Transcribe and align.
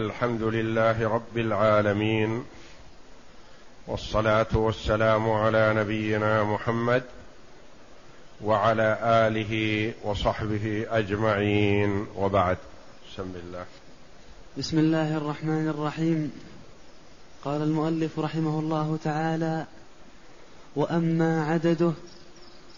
الحمد 0.00 0.42
لله 0.42 1.08
رب 1.08 1.38
العالمين 1.38 2.44
والصلاة 3.86 4.46
والسلام 4.54 5.30
على 5.30 5.74
نبينا 5.76 6.44
محمد 6.44 7.02
وعلى 8.44 8.98
آله 9.02 9.92
وصحبه 10.04 10.86
أجمعين. 10.90 12.06
وبعد. 12.16 12.56
بسم 13.12 13.22
الله. 13.22 13.64
بسم 14.58 14.78
الله 14.78 15.16
الرحمن 15.16 15.68
الرحيم. 15.68 16.32
قال 17.44 17.62
المؤلف 17.62 18.18
رحمه 18.18 18.58
الله 18.58 18.98
تعالى 19.04 19.66
وأما 20.76 21.44
عدده 21.44 21.92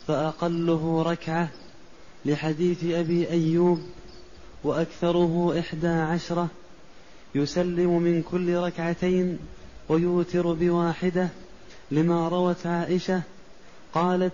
فأقله 0.09 1.03
ركعة 1.03 1.49
لحديث 2.25 2.85
أبي 2.85 3.31
أيوب 3.31 3.83
وأكثره 4.65 5.61
إحدى 5.61 5.89
عشرة 5.89 6.49
يسلم 7.35 8.03
من 8.03 8.23
كل 8.23 8.57
ركعتين 8.57 9.39
ويوتر 9.89 10.53
بواحدة 10.53 11.29
لما 11.91 12.29
روت 12.29 12.67
عائشة 12.67 13.23
قالت 13.95 14.33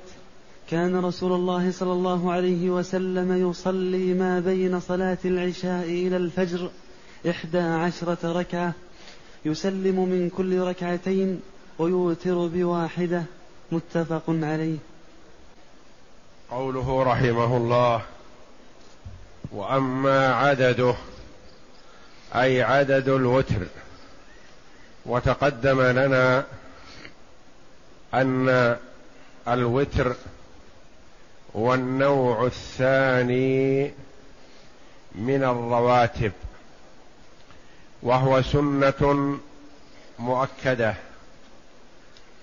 كان 0.70 0.96
رسول 0.96 1.32
الله 1.32 1.70
صلى 1.70 1.92
الله 1.92 2.32
عليه 2.32 2.70
وسلم 2.70 3.50
يصلي 3.50 4.14
ما 4.14 4.40
بين 4.40 4.80
صلاة 4.80 5.18
العشاء 5.24 5.84
إلى 5.84 6.16
الفجر 6.16 6.70
إحدى 7.30 7.58
عشرة 7.58 8.32
ركعة 8.32 8.72
يسلم 9.44 10.08
من 10.08 10.30
كل 10.36 10.60
ركعتين 10.60 11.40
ويوتر 11.78 12.46
بواحدة 12.46 13.22
متفق 13.72 14.22
عليه. 14.28 14.78
قوله 16.50 17.02
رحمه 17.02 17.56
الله 17.56 18.02
وأما 19.52 20.34
عدده 20.34 20.94
أي 22.34 22.62
عدد 22.62 23.08
الوتر. 23.08 23.66
وتقدم 25.06 25.82
لنا 25.82 26.44
أن 28.14 28.76
الوتر 29.48 30.14
هو 31.56 31.74
النوع 31.74 32.46
الثاني 32.46 33.92
من 35.14 35.44
الرواتب 35.44 36.32
وهو 38.02 38.42
سنة 38.42 39.38
مؤكدة. 40.18 40.94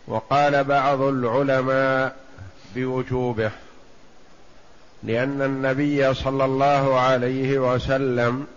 وقال 0.08 0.64
بعض 0.64 1.02
العلماء 1.02 2.16
بوجوبه 2.76 3.52
لأن 5.04 5.42
النبي 5.42 6.14
صلى 6.14 6.46
الله 6.46 7.00
عليه 7.00 7.60
وسلم 7.60 8.48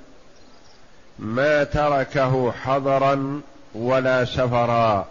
ما 1.18 1.64
تركه 1.64 2.52
حضرا 2.52 3.40
ولا 3.74 4.24
سفرا. 4.24 5.06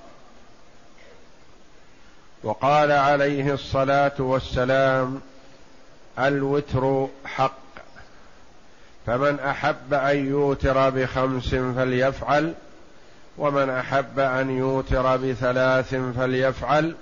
وقال 2.43 2.91
عليه 2.91 3.53
الصلاة 3.53 4.11
والسلام 4.19 5.21
الوتر 6.19 7.07
حق. 7.25 7.53
فمن 9.05 9.39
أحب 9.39 9.93
أن 9.93 10.27
يوتر 10.27 10.89
بخمس 10.89 11.55
فليفعل 11.55 12.53
ومن 13.37 13.69
أحب 13.69 14.19
أن 14.19 14.49
يوتر 14.49 15.17
بثلاث 15.17 15.95
فليفعل 15.95 16.95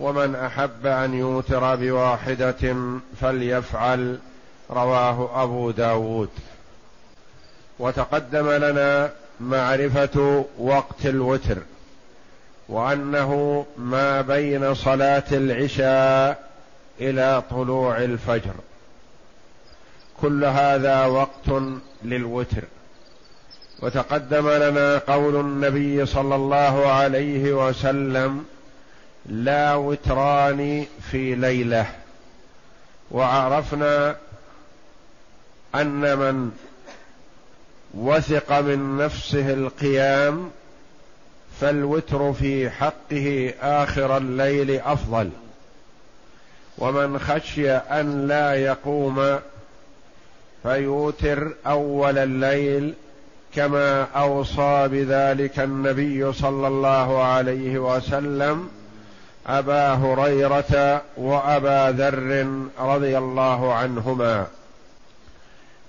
ومن 0.00 0.34
أحب 0.34 0.86
أن 0.86 1.14
يوتر 1.14 1.76
بواحدة 1.76 2.76
فليفعل. 3.20 4.18
رواه 4.70 5.42
أبو 5.42 5.70
داود. 5.70 6.30
وتقدم 7.78 8.50
لنا 8.50 9.10
معرفة 9.40 10.44
وقت 10.58 11.06
الوتر 11.06 11.58
وأنه 12.68 13.66
ما 13.78 14.20
بين 14.20 14.74
صلاة 14.74 15.24
العشاء 15.32 16.50
إلى 17.00 17.42
طلوع 17.50 17.96
الفجر. 17.96 18.54
كل 20.20 20.44
هذا 20.44 21.06
وقت 21.06 21.62
للوتر. 22.04 22.64
وتقدم 23.82 24.48
لنا 24.50 24.98
قول 24.98 25.36
النبي 25.36 26.06
صلى 26.06 26.34
الله 26.34 26.86
عليه 26.86 27.68
وسلم 27.68 28.44
لا 29.26 29.74
وتران 29.74 30.86
في 31.10 31.34
ليلة. 31.34 31.86
وعرفنا 33.10 34.16
أن 35.74 36.18
من 36.18 36.50
وثق 37.94 38.60
من 38.60 38.96
نفسه 38.96 39.52
القيام 39.52 40.50
فالوتر 41.60 42.32
في 42.32 42.70
حقه 42.70 43.54
آخر 43.62 44.16
الليل 44.16 44.80
أفضل. 44.80 45.30
ومن 46.78 47.18
خشي 47.18 47.70
أن 47.70 48.28
لا 48.28 48.54
يقوم 48.54 49.38
فيوتر 50.62 51.52
أول 51.66 52.18
الليل 52.18 52.94
كما 53.54 54.02
أوصى 54.02 54.88
بذلك 54.88 55.58
النبي 55.58 56.32
صلى 56.32 56.66
الله 56.66 57.22
عليه 57.22 57.78
وسلم 57.78 58.68
أبا 59.46 59.92
هريرة 59.92 61.02
وأبا 61.16 61.90
ذر 61.90 62.46
رضي 62.78 63.18
الله 63.18 63.74
عنهما. 63.74 64.46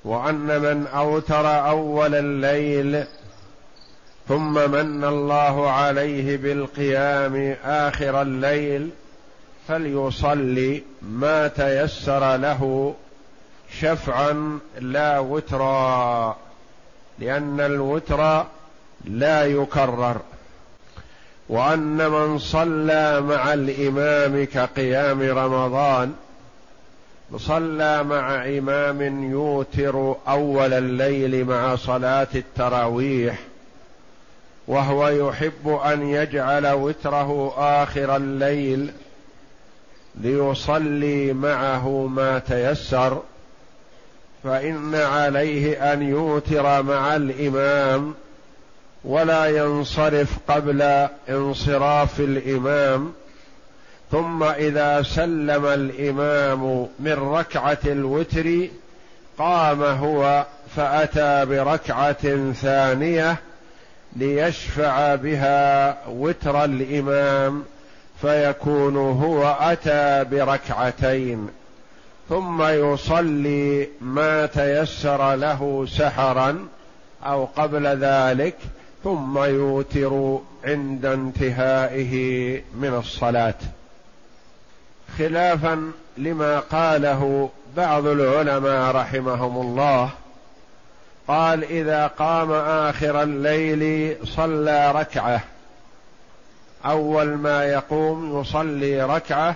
وأن 0.05 0.61
من 0.61 0.87
أوتر 0.87 1.69
أول 1.69 2.15
الليل 2.15 3.03
ثم 4.27 4.53
من 4.71 5.03
الله 5.03 5.69
عليه 5.71 6.37
بالقيام 6.37 7.55
آخر 7.65 8.21
الليل 8.21 8.89
فليصلي 9.67 10.83
ما 11.01 11.47
تيسر 11.47 12.35
له 12.35 12.93
شفعا 13.79 14.59
لا 14.79 15.19
وترا 15.19 16.37
لأن 17.19 17.59
الوتر 17.59 18.45
لا 19.05 19.45
يكرر. 19.45 20.17
وأن 21.49 22.11
من 22.11 22.39
صلى 22.39 23.21
مع 23.21 23.53
الإمام 23.53 24.45
كقيام 24.45 25.21
رمضان 25.21 26.13
صلى 27.37 28.03
مع 28.03 28.45
إمام 28.45 29.31
يوتر 29.31 30.15
أول 30.27 30.73
الليل 30.73 31.45
مع 31.45 31.75
صلاة 31.75 32.27
التراويح 32.35 33.39
وهو 34.67 35.07
يحب 35.07 35.67
أن 35.85 36.09
يجعل 36.09 36.67
وتره 36.67 37.53
آخر 37.57 38.15
الليل 38.15 38.91
ليصلي 40.15 41.33
معه 41.33 41.89
ما 41.89 42.39
تيسر 42.39 43.21
فإن 44.43 44.95
عليه 44.95 45.93
أن 45.93 46.01
يوتر 46.01 46.83
مع 46.83 47.15
الإمام 47.15 48.13
ولا 49.03 49.45
ينصرف 49.45 50.37
قبل 50.47 51.07
انصراف 51.29 52.19
الإمام. 52.19 53.13
ثم 54.13 54.43
إذا 54.43 55.01
سلم 55.01 55.65
الإمام 55.65 56.87
من 56.99 57.13
ركعة 57.13 57.77
الوتر 57.85 58.67
قام 59.37 59.83
هو 59.83 60.45
فأتى 60.75 61.45
بركعة 61.45 62.51
ثانية 62.51 63.37
ليشفع 64.15 65.15
بها 65.15 65.97
وتر 66.09 66.63
الإمام 66.63 67.63
فيكون 68.21 68.97
هو 68.97 69.55
أتى 69.59 70.23
بركعتين. 70.31 71.47
ثم 72.29 72.63
يصلي 72.63 73.87
ما 74.01 74.45
تيسر 74.45 75.35
له 75.35 75.85
سحرا 75.89 76.67
أو 77.25 77.45
قبل 77.45 77.87
ذلك 77.87 78.55
ثم 79.03 79.37
يوتر 79.37 80.39
عند 80.65 81.05
انتهائه 81.05 82.13
من 82.75 82.93
الصلاة. 82.93 83.55
خلافا 85.17 85.91
لما 86.17 86.59
قاله 86.59 87.49
بعض 87.77 88.07
العلماء 88.07 88.95
رحمهم 88.95 89.61
الله. 89.61 90.09
قال 91.27 91.63
إذا 91.63 92.07
قام 92.07 92.51
آخر 92.51 93.23
الليل 93.23 94.15
صلى 94.25 94.91
ركعة. 94.91 95.41
أول 96.85 97.27
ما 97.27 97.63
يقوم 97.63 98.41
يصلي 98.41 99.03
ركعة 99.03 99.55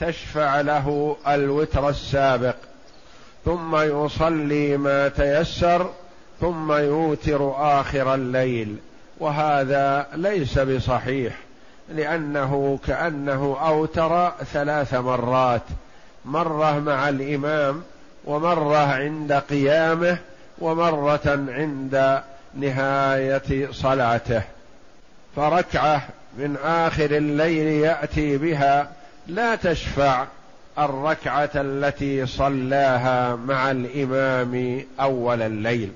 تشفع 0.00 0.60
له 0.60 1.16
الوتر 1.28 1.88
السابق. 1.88 2.56
ثم 3.44 3.76
يصلي 3.76 4.76
ما 4.76 5.08
تيسر 5.08 5.90
ثم 6.40 6.72
يوتر 6.72 7.52
آخر 7.56 8.14
الليل. 8.14 8.76
وهذا 9.18 10.06
ليس 10.14 10.58
بصحيح. 10.58 11.45
لأنه 11.88 12.78
كأنه 12.86 13.56
أوتر 13.66 14.32
ثلاث 14.52 14.94
مرات. 14.94 15.62
مرة 16.24 16.78
مع 16.78 17.08
الإمام 17.08 17.82
ومرة 18.24 18.76
عند 18.76 19.32
قيامه 19.32 20.18
ومرة 20.58 21.44
عند 21.48 22.22
نهاية 22.54 23.70
صلاته. 23.72 24.42
فركعة 25.36 26.08
من 26.38 26.56
آخر 26.64 27.10
الليل 27.10 27.66
يأتي 27.66 28.38
بها 28.38 28.90
لا 29.26 29.54
تشفع 29.54 30.26
الركعة 30.78 31.50
التي 31.54 32.26
صلاها 32.26 33.36
مع 33.36 33.70
الإمام 33.70 34.84
أول 35.00 35.42
الليل. 35.42 35.92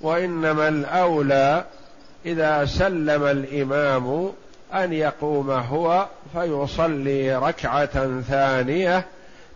وإنما 0.00 0.68
الأولى 0.68 1.64
إذا 2.26 2.64
سلم 2.64 3.24
الإمام 3.24 4.32
أن 4.74 4.92
يقوم 4.92 5.50
هو 5.50 6.06
فيصلي 6.32 7.36
ركعة 7.36 8.20
ثانية 8.20 9.04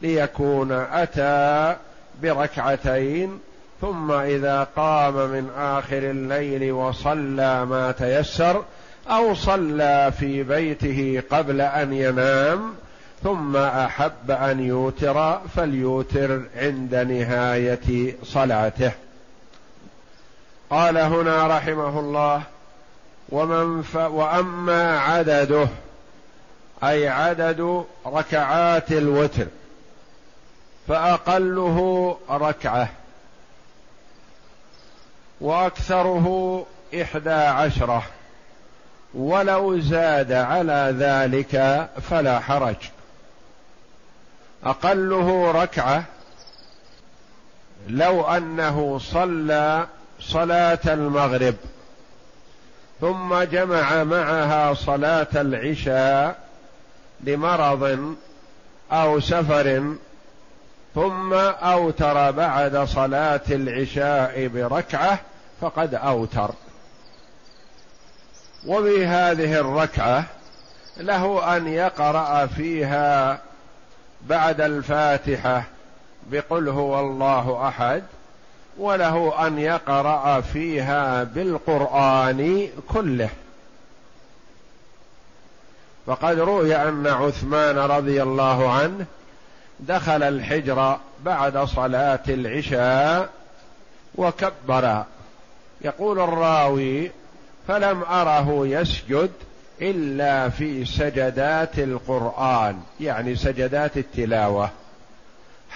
ليكون 0.03 0.73
أتى 0.73 1.77
بركعتين 2.23 3.39
ثم 3.81 4.13
إذا 4.13 4.67
قام 4.77 5.15
من 5.15 5.51
آخر 5.59 5.99
الليل 5.99 6.73
وصلى 6.73 7.65
ما 7.65 7.93
تيسر 7.93 8.65
أو 9.09 9.35
صلى 9.35 10.13
في 10.19 10.43
بيته 10.43 11.23
قبل 11.31 11.61
أن 11.61 11.93
ينام 11.93 12.75
ثم 13.23 13.57
أحب 13.57 14.31
أن 14.31 14.61
يوتر 14.61 15.39
فليوتر 15.57 16.43
عند 16.57 16.95
نهاية 16.95 18.15
صلاته. 18.25 18.93
قال 20.71 20.99
هنا 20.99 21.47
رحمه 21.47 22.01
الله 22.01 22.43
ومن 23.29 23.83
ف... 23.83 23.97
وأما 23.97 24.99
عدده 25.01 25.69
أي 26.85 27.09
عدد 27.09 27.85
ركعات 28.07 28.93
الوتر 28.93 29.47
فأقله 30.89 32.19
ركعة 32.31 32.89
وأكثره 35.41 36.67
إحدى 37.03 37.31
عشرة 37.31 38.03
ولو 39.15 39.81
زاد 39.81 40.33
على 40.33 40.95
ذلك 40.99 41.87
فلا 42.11 42.41
حرج. 42.41 42.77
أقله 44.65 45.51
ركعة 45.51 46.05
لو 47.89 48.25
أنه 48.25 48.99
صلى 48.99 49.87
صلاة 50.21 50.79
المغرب. 50.87 51.55
ثم 53.01 53.43
جمع 53.43 54.05
معها 54.05 54.75
صلاة 54.75 55.27
العشاء 55.35 56.39
لمرض 57.21 58.15
أو 58.93 59.21
سفر 59.21 59.95
ثم 60.95 61.33
أوتر 61.35 62.31
بعد 62.31 62.79
صلاة 62.79 63.41
العشاء 63.51 64.47
بركعة 64.47 65.19
فقد 65.61 65.95
أوتر. 65.95 66.51
وبهذه 68.67 69.61
الركعة 69.61 70.25
له 70.97 71.57
أن 71.57 71.69
يقرأ 71.69 72.47
فيها 72.47 73.39
بعد 74.23 74.61
الفاتحة 74.61 75.65
بقل 76.31 76.69
هو 76.69 77.01
الله 77.01 77.69
أحد 77.69 78.03
وله 78.79 79.47
أن 79.47 79.59
يقرأ 79.59 80.41
فيها 80.41 81.25
بالقرآن 81.25 82.69
كله. 82.89 83.29
فقد 86.07 86.39
روي 86.39 86.77
أن 86.77 87.07
عثمان 87.07 87.79
رضي 87.79 88.23
الله 88.23 88.71
عنه 88.73 89.07
دخل 89.81 90.23
الحجر 90.23 90.99
بعد 91.25 91.59
صلاة 91.59 92.23
العشاء 92.29 93.29
وكبر. 94.15 95.05
يقول 95.81 96.21
الراوي 96.21 97.11
فلم 97.69 98.03
أره 98.03 98.67
يسجد 98.67 99.31
إلا 99.83 100.49
في 100.49 100.85
سجدات 100.85 101.79
القرآن. 101.79 102.81
يعني 103.01 103.37
سجدات 103.37 103.97
التلاوة. 103.97 104.71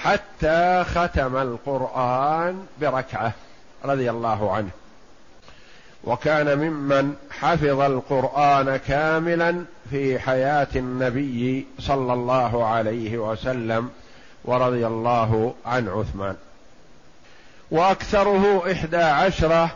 حتى 0.02 0.84
ختم 0.94 1.36
القرآن 1.36 2.66
بركعة 2.80 3.32
رضي 3.84 4.10
الله 4.10 4.52
عنه. 4.52 4.70
وكان 6.04 6.58
ممن 6.58 7.14
حفظ 7.40 7.80
القرآن 7.80 8.76
كاملا 8.76 9.64
في 9.90 10.18
حياة 10.18 10.68
النبي 10.76 11.66
صلى 11.78 12.12
الله 12.12 12.66
عليه 12.66 13.18
وسلم 13.18 13.90
ورضي 14.44 14.86
الله 14.86 15.54
عن 15.66 15.88
عثمان. 15.88 16.36
وأكثره 17.70 18.72
إحدى 18.72 18.96
عشرة 18.96 19.70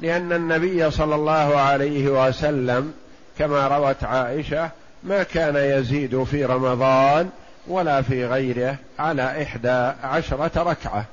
لأن 0.00 0.32
النبي 0.32 0.90
صلى 0.90 1.14
الله 1.14 1.60
عليه 1.60 2.08
وسلم 2.08 2.94
كما 3.38 3.68
روت 3.68 4.04
عائشة 4.04 4.70
ما 5.02 5.22
كان 5.22 5.56
يزيد 5.56 6.24
في 6.24 6.44
رمضان 6.44 7.30
ولا 7.68 8.02
في 8.02 8.26
غيره 8.26 8.76
على 8.98 9.42
إحدى 9.42 9.92
عشرة 10.02 10.62
ركعة. 10.62 11.04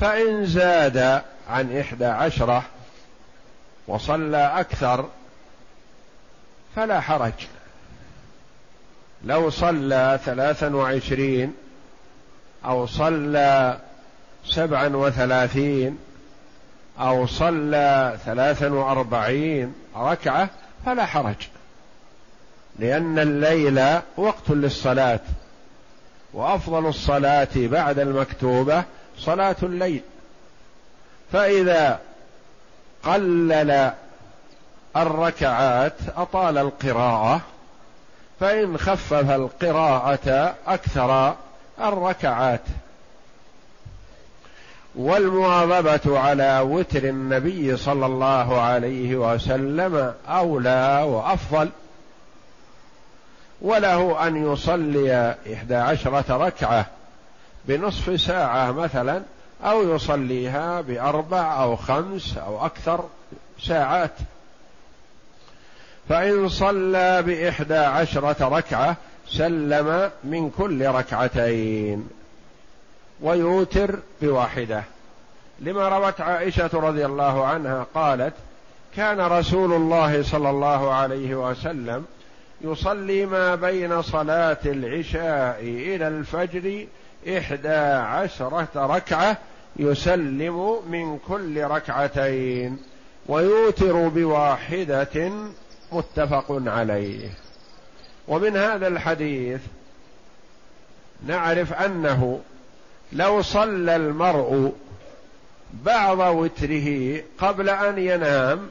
فإن 0.00 0.46
زاد 0.46 1.22
عن 1.48 1.78
إحدى 1.78 2.04
عشرة 2.06 2.62
وصلى 3.86 4.52
أكثر 4.60 5.08
فلا 6.76 7.00
حرج. 7.00 7.32
لو 9.24 9.50
صلى 9.50 10.20
ثلاثا 10.24 10.74
وعشرين 10.74 11.54
أو 12.64 12.86
صلى 12.86 13.78
سبعا 14.44 14.88
وثلاثين 14.88 15.98
أو 17.00 17.26
صلى 17.26 18.18
ثلاثا 18.24 18.68
وأربعين 18.68 19.74
ركعة 19.96 20.48
فلا 20.86 21.06
حرج. 21.06 21.48
لأن 22.78 23.18
الليل 23.18 24.00
وقت 24.16 24.50
للصلاة 24.50 25.20
وأفضل 26.32 26.86
الصلاة 26.86 27.48
بعد 27.56 27.98
المكتوبة 27.98 28.84
صلاة 29.18 29.56
الليل. 29.62 30.02
فإذا 31.32 32.00
قلل 33.04 33.92
الركعات 34.96 35.94
أطال 36.16 36.58
القراءة 36.58 37.40
فإن 38.40 38.78
خفف 38.78 39.30
القراءة 39.30 40.54
أكثر 40.66 41.34
الركعات. 41.80 42.60
والمواظبة 44.94 46.18
على 46.18 46.60
وتر 46.60 47.04
النبي 47.04 47.76
صلى 47.76 48.06
الله 48.06 48.60
عليه 48.60 49.16
وسلم 49.16 50.14
أولى 50.28 51.04
وأفضل. 51.08 51.70
وله 53.64 54.26
أن 54.26 54.52
يصلي 54.52 55.36
إحدى 55.54 55.74
عشرة 55.74 56.46
ركعة 56.46 56.86
بنصف 57.64 58.20
ساعة 58.20 58.72
مثلا 58.72 59.22
أو 59.64 59.94
يصليها 59.94 60.80
بأربع 60.80 61.62
أو 61.62 61.76
خمس 61.76 62.38
أو 62.38 62.66
أكثر 62.66 63.04
ساعات. 63.60 64.10
فإن 66.08 66.48
صلى 66.48 67.22
بإحدى 67.22 67.76
عشرة 67.76 68.48
ركعة 68.48 68.96
سلم 69.28 70.10
من 70.24 70.50
كل 70.50 70.86
ركعتين 70.86 72.08
ويوتر 73.20 73.98
بواحدة. 74.22 74.84
لما 75.60 75.88
روت 75.88 76.20
عائشة 76.20 76.70
رضي 76.74 77.06
الله 77.06 77.46
عنها 77.46 77.86
قالت 77.94 78.34
كان 78.96 79.20
رسول 79.20 79.72
الله 79.72 80.22
صلى 80.22 80.50
الله 80.50 80.94
عليه 80.94 81.34
وسلم 81.34 82.04
يصلي 82.64 83.26
ما 83.26 83.54
بين 83.54 84.02
صلاة 84.02 84.58
العشاء 84.66 85.60
إلى 85.60 86.08
الفجر 86.08 86.86
إحدى 87.28 87.76
عشرة 87.98 88.68
ركعة 88.76 89.38
يسلم 89.76 90.78
من 90.90 91.18
كل 91.18 91.64
ركعتين 91.64 92.78
ويوتر 93.26 94.08
بواحدة 94.08 95.32
متفق 95.92 96.46
عليه. 96.66 97.30
ومن 98.28 98.56
هذا 98.56 98.86
الحديث 98.86 99.60
نعرف 101.26 101.72
أنه 101.72 102.40
لو 103.12 103.42
صلى 103.42 103.96
المرء 103.96 104.72
بعض 105.72 106.18
وتره 106.18 107.20
قبل 107.38 107.68
أن 107.68 107.98
ينام 107.98 108.68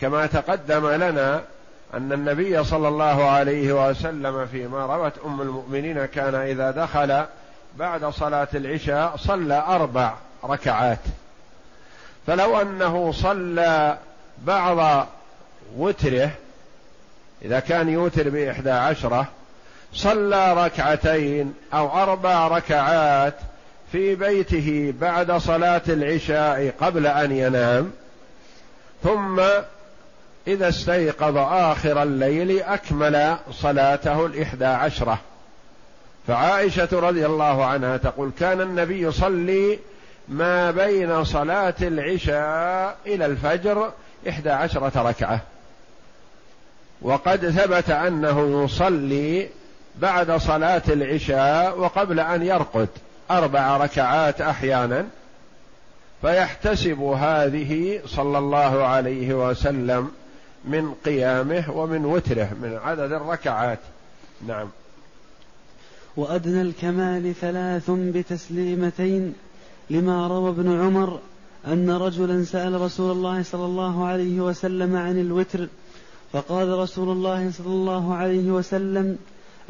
كما 0.00 0.26
تقدم 0.26 0.88
لنا 0.88 1.44
أن 1.96 2.12
النبي 2.12 2.64
صلى 2.64 2.88
الله 2.88 3.30
عليه 3.30 3.88
وسلم 3.88 4.46
فيما 4.46 4.86
روت 4.86 5.12
أم 5.26 5.40
المؤمنين 5.40 6.04
كان 6.04 6.34
إذا 6.34 6.70
دخل 6.70 7.24
بعد 7.76 8.04
صلاة 8.04 8.48
العشاء 8.54 9.16
صلى 9.16 9.64
أربع 9.68 10.14
ركعات. 10.44 10.98
فلو 12.26 12.60
أنه 12.60 13.12
صلى 13.12 13.98
بعض 14.38 15.06
وتره 15.76 16.30
إذا 17.42 17.60
كان 17.60 17.88
يوتر 17.88 18.30
بإحدى 18.30 18.70
عشرة 18.70 19.26
صلى 19.92 20.64
ركعتين 20.64 21.54
أو 21.74 22.02
أربع 22.02 22.48
ركعات 22.48 23.34
في 23.92 24.14
بيته 24.14 24.94
بعد 25.00 25.32
صلاة 25.32 25.82
العشاء 25.88 26.74
قبل 26.80 27.06
أن 27.06 27.32
ينام 27.32 27.92
ثم 29.02 29.40
إذا 30.46 30.68
استيقظ 30.68 31.36
آخر 31.36 32.02
الليل 32.02 32.62
أكمل 32.62 33.36
صلاته 33.50 34.26
الإحدى 34.26 34.64
عشرة. 34.64 35.18
فعائشة 36.26 36.88
رضي 36.92 37.26
الله 37.26 37.64
عنها 37.64 37.96
تقول 37.96 38.30
كان 38.38 38.60
النبي 38.60 39.00
يصلي 39.00 39.78
ما 40.28 40.70
بين 40.70 41.24
صلاة 41.24 41.74
العشاء 41.82 42.96
إلى 43.06 43.26
الفجر 43.26 43.92
إحدى 44.28 44.50
عشرة 44.50 45.08
ركعة. 45.08 45.40
وقد 47.02 47.50
ثبت 47.50 47.90
أنه 47.90 48.64
يصلي 48.64 49.48
بعد 49.96 50.32
صلاة 50.32 50.82
العشاء 50.88 51.78
وقبل 51.78 52.20
أن 52.20 52.42
يرقد 52.42 52.88
أربع 53.30 53.76
ركعات 53.76 54.40
أحيانا. 54.40 55.06
فيحتسب 56.22 57.00
هذه 57.02 58.00
صلى 58.06 58.38
الله 58.38 58.86
عليه 58.86 59.34
وسلم 59.34 60.10
من 60.64 60.94
قيامه 61.04 61.64
ومن 61.70 62.04
وتره 62.04 62.48
من 62.62 62.78
عدد 62.84 63.12
الركعات. 63.12 63.78
نعم. 64.46 64.68
وأدنى 66.16 66.62
الكمال 66.62 67.34
ثلاث 67.34 67.90
بتسليمتين 67.90 69.34
لما 69.90 70.28
روى 70.28 70.50
ابن 70.50 70.80
عمر 70.80 71.20
أن 71.66 71.90
رجلا 71.90 72.44
سأل 72.44 72.80
رسول 72.80 73.12
الله 73.12 73.42
صلى 73.42 73.64
الله 73.64 74.06
عليه 74.06 74.40
وسلم 74.40 74.96
عن 74.96 75.20
الوتر 75.20 75.68
فقال 76.32 76.68
رسول 76.68 77.08
الله 77.08 77.50
صلى 77.50 77.66
الله 77.66 78.14
عليه 78.14 78.50
وسلم 78.50 79.18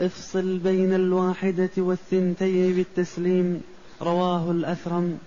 افصل 0.01 0.59
بين 0.59 0.95
الواحدة 0.95 1.71
والثنتين 1.77 2.75
بالتسليم. 2.75 3.63
رواه 4.03 4.51
الأثرم. 4.51 5.19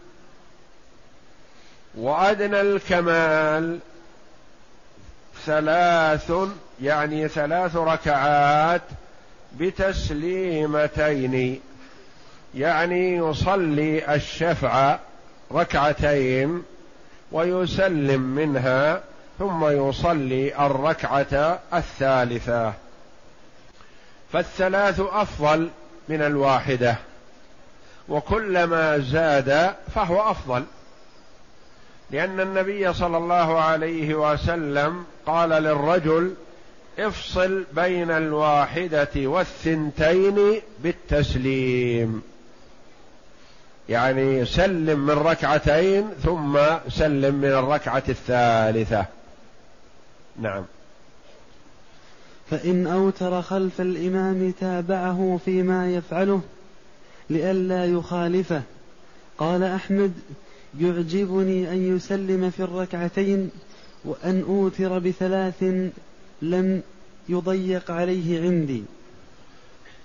وأدنى 1.98 2.62
الكمال 2.62 3.80
ثلاث 5.48 6.32
يعني 6.82 7.28
ثلاث 7.28 7.76
ركعات 7.76 8.82
بتسليمتين. 9.60 11.62
يعني 12.56 13.16
يصلي 13.16 14.16
الشفع 14.16 14.98
ركعتين 15.52 16.64
ويسلم 17.32 18.22
منها 18.22 19.02
ثم 19.40 19.66
يصلي 19.66 20.66
الركعة 20.66 21.60
الثالثة. 21.74 22.74
فالثلاث 24.34 25.00
أفضل 25.00 25.70
من 26.10 26.22
الواحدة. 26.22 26.96
وكلما 28.10 28.98
زاد 28.98 29.76
فهو 29.96 30.32
أفضل. 30.32 30.64
لأن 32.12 32.40
النبي 32.40 32.94
صلى 32.94 33.18
الله 33.18 33.60
عليه 33.60 34.16
وسلم 34.16 35.06
قال 35.26 35.50
للرجل 35.50 36.34
افصل 37.00 37.64
بين 37.74 38.12
الواحدة 38.12 39.10
والثنتين 39.16 40.62
بالتسليم. 40.84 42.22
يعني 43.90 44.46
سلم 44.46 45.00
من 45.00 45.14
ركعتين 45.14 46.10
ثم 46.24 46.60
سلم 46.90 47.36
من 47.36 47.50
الركعة 47.50 48.04
الثالثة. 48.10 49.06
نعم. 50.42 50.66
فإن 52.50 52.88
أوتر 52.88 53.42
خلف 53.42 53.82
الإمام 53.82 54.54
تابعه 54.60 55.40
فيما 55.46 55.92
يفعله 55.92 56.42
لئلا 57.30 57.86
يخالفه. 57.86 58.62
قال 59.38 59.64
أحمد 59.64 60.14
يعجبني 60.80 61.72
أن 61.72 61.96
يسلم 61.96 62.50
في 62.50 62.64
الركعتين 62.64 63.50
وأن 64.06 64.44
أوتر 64.48 65.00
بثلاث 65.00 65.64
لم 66.42 66.82
يضيق 67.30 67.92
عليه 67.92 68.42
عندي. 68.42 68.84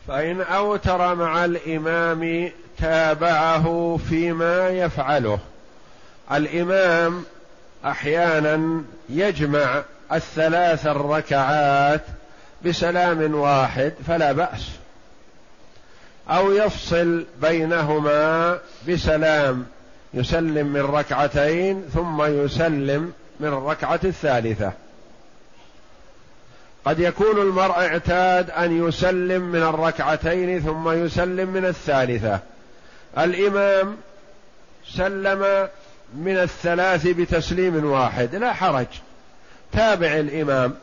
فإن 0.09 0.41
أوتر 0.41 1.15
مع 1.15 1.45
الإمام 1.45 2.51
تابعه 2.79 3.99
فيما 4.09 4.69
يفعله. 4.69 5.39
الإمام 6.33 7.25
أحيانا 7.85 8.83
يجمع 9.09 9.83
الثلاث 10.13 10.87
الركعات 10.87 12.05
بسلام 12.65 13.35
واحد 13.35 13.93
فلا 14.07 14.33
بأس. 14.33 14.71
أو 16.29 16.53
يفصل 16.53 17.25
بينهما 17.43 18.59
بسلام 18.89 19.67
يسلم 20.15 20.67
من 20.67 20.81
ركعتين 20.81 21.85
ثم 21.95 22.23
يسلم 22.23 23.13
من 23.41 23.49
الركعة 23.49 24.01
الثالثة. 24.05 24.73
قد 26.85 26.99
يكون 27.01 27.41
المرء 27.41 27.73
اعتاد 27.73 28.51
أن 28.51 28.89
يسلم 28.89 29.43
من 29.43 29.63
الركعتين 29.63 30.61
ثم 30.61 30.91
يسلم 30.91 31.49
من 31.49 31.65
الثالثة. 31.65 32.39
الإمام 33.19 33.97
سلم 34.89 35.69
من 36.15 36.37
الثلاث 36.37 37.07
بتسليم 37.07 37.85
واحد 37.85 38.35
لا 38.35 38.53
حرج. 38.53 38.87
تابع 39.73 40.07
الإمام 40.07 40.75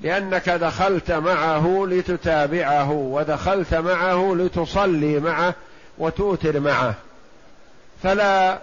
لأنك 0.00 0.50
دخلت 0.50 1.12
معه 1.12 1.86
لتتابعه 1.88 2.90
ودخلت 2.90 3.74
معه 3.74 4.34
لتصلي 4.38 5.20
معه 5.20 5.54
وتوتر 5.98 6.60
معه. 6.60 6.94
فلا 8.02 8.58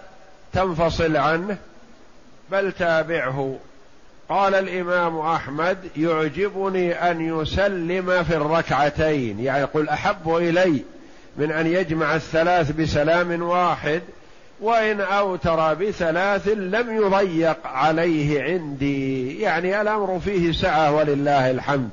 تنفصل 0.52 1.16
عنه 1.16 1.56
بل 2.50 2.72
تابعه. 2.72 3.56
قال 4.28 4.54
الإمام 4.54 5.18
أحمد 5.18 5.78
يعجبني 5.96 7.10
أن 7.10 7.40
يسلم 7.40 8.24
في 8.24 8.36
الركعتين 8.36 9.40
يعني 9.40 9.60
يقول 9.60 9.88
أحب 9.88 10.36
إلي 10.36 10.82
من 11.36 11.52
أن 11.52 11.66
يجمع 11.66 12.14
الثلاث 12.14 12.70
بسلام 12.70 13.42
واحد 13.42 14.02
وإن 14.60 15.00
أوتر 15.00 15.74
بثلاث 15.74 16.48
لم 16.48 16.96
يضيق 16.96 17.66
عليه 17.66 18.42
عندي. 18.42 19.40
يعني 19.40 19.80
الأمر 19.80 20.20
فيه 20.24 20.52
سعة 20.52 20.94
ولله 20.94 21.50
الحمد. 21.50 21.90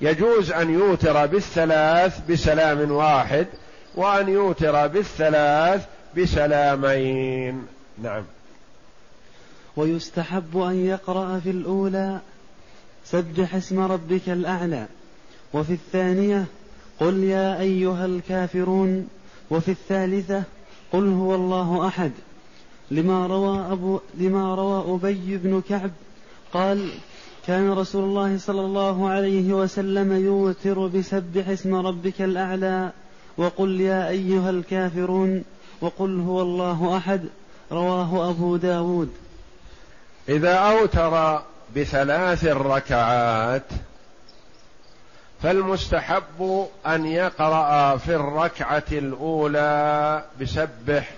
يجوز 0.00 0.52
أن 0.52 0.74
يوتر 0.74 1.26
بالثلاث 1.26 2.20
بسلام 2.30 2.90
واحد 2.90 3.46
وأن 3.94 4.28
يوتر 4.28 4.86
بالثلاث 4.86 5.84
بسلامين. 6.16 7.66
نعم. 8.02 8.22
ويستحب 9.76 10.58
أن 10.58 10.86
يقرأ 10.86 11.38
في 11.38 11.50
الأولى 11.50 12.20
سبح 13.04 13.54
اسم 13.54 13.80
ربك 13.80 14.28
الأعلى. 14.28 14.86
وفي 15.54 15.72
الثانية 15.72 16.44
قل 17.00 17.24
يا 17.24 17.60
أيها 17.60 18.06
الكافرون. 18.06 19.08
وفي 19.50 19.70
الثالثة 19.70 20.42
قل 20.92 21.08
هو 21.08 21.34
الله 21.34 21.86
أحد. 21.86 22.12
لما 22.90 23.26
روى 23.26 23.72
أبو 23.72 24.00
لما 24.14 24.54
روى 24.54 24.94
أبي 24.94 25.36
بن 25.36 25.62
كعب 25.68 25.90
قال 26.52 26.88
كان 27.46 27.70
رسول 27.70 28.04
الله 28.04 28.38
صلى 28.38 28.60
الله 28.60 29.08
عليه 29.08 29.52
وسلم 29.52 30.12
يوتر 30.12 30.86
بسبح 30.86 31.48
اسم 31.48 31.74
ربك 31.74 32.22
الأعلى. 32.22 32.92
وقل 33.36 33.80
يا 33.80 34.08
أيها 34.08 34.50
الكافرون 34.50 35.44
وقل 35.82 36.20
هو 36.20 36.42
الله 36.42 36.96
أحد 36.96 37.24
رواه 37.72 38.30
أبو 38.30 38.56
داود. 38.56 39.12
إذا 40.28 40.54
أوتر 40.54 41.42
بثلاث 41.76 42.44
ركعات 42.44 43.62
فالمستحب 45.42 46.68
أن 46.86 47.06
يقرأ 47.06 47.96
في 47.96 48.14
الركعة 48.14 48.82
الأولى 48.92 50.24
بسبح 50.40 51.10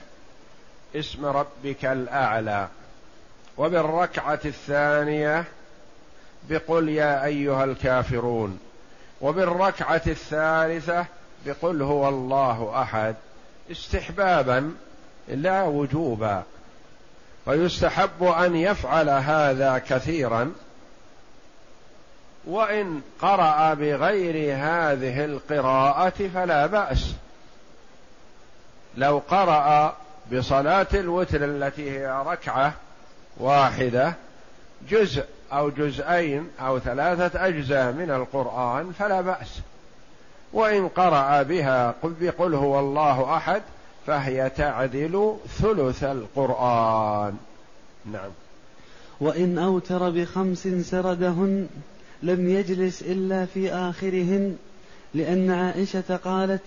اسم 0.96 1.26
ربك 1.26 1.84
الأعلى 1.84 2.68
وبالركعة 3.58 4.40
الثانية 4.44 5.44
بقل 6.50 6.88
يا 6.88 7.24
أيها 7.24 7.64
الكافرون 7.64 8.58
وبالركعة 9.20 10.02
الثالثة 10.06 11.06
بقل 11.46 11.82
هو 11.82 12.08
الله 12.08 12.82
أحد. 12.82 13.14
استحبابا 13.70 14.74
لا 15.28 15.62
وجوبا. 15.62 16.42
ويستحب 17.46 18.22
أن 18.24 18.56
يفعل 18.56 19.08
هذا 19.08 19.78
كثيرا. 19.78 20.52
وإن 22.44 23.00
قرأ 23.20 23.74
بغير 23.74 24.56
هذه 24.56 25.24
القراءة 25.24 26.28
فلا 26.34 26.66
بأس. 26.66 27.14
لو 28.96 29.22
قرأ 29.28 29.96
بصلاة 30.32 30.86
الوتر 30.94 31.44
التي 31.44 31.90
هي 31.90 32.22
ركعة 32.26 32.72
واحدة 33.36 34.14
جزء 34.88 35.24
أو 35.52 35.70
جزئين 35.70 36.50
أو 36.60 36.78
ثلاثة 36.78 37.46
أجزاء 37.46 37.92
من 37.92 38.10
القرآن 38.10 38.92
فلا 38.98 39.20
بأس. 39.20 39.60
وإن 40.54 40.88
قرأ 40.88 41.42
بها 41.42 41.94
قل 42.02 42.12
بقل 42.20 42.54
هو 42.54 42.80
الله 42.80 43.36
أحد 43.36 43.62
فهي 44.06 44.50
تعدل 44.56 45.36
ثلث 45.58 46.04
القرآن. 46.04 47.34
نعم. 48.12 48.30
وإن 49.20 49.58
أوتر 49.58 50.10
بخمس 50.10 50.68
سردهن 50.68 51.66
لم 52.22 52.48
يجلس 52.48 53.02
إلا 53.02 53.46
في 53.46 53.72
آخرهن 53.72 54.56
لأن 55.14 55.50
عائشة 55.50 56.16
قالت 56.24 56.62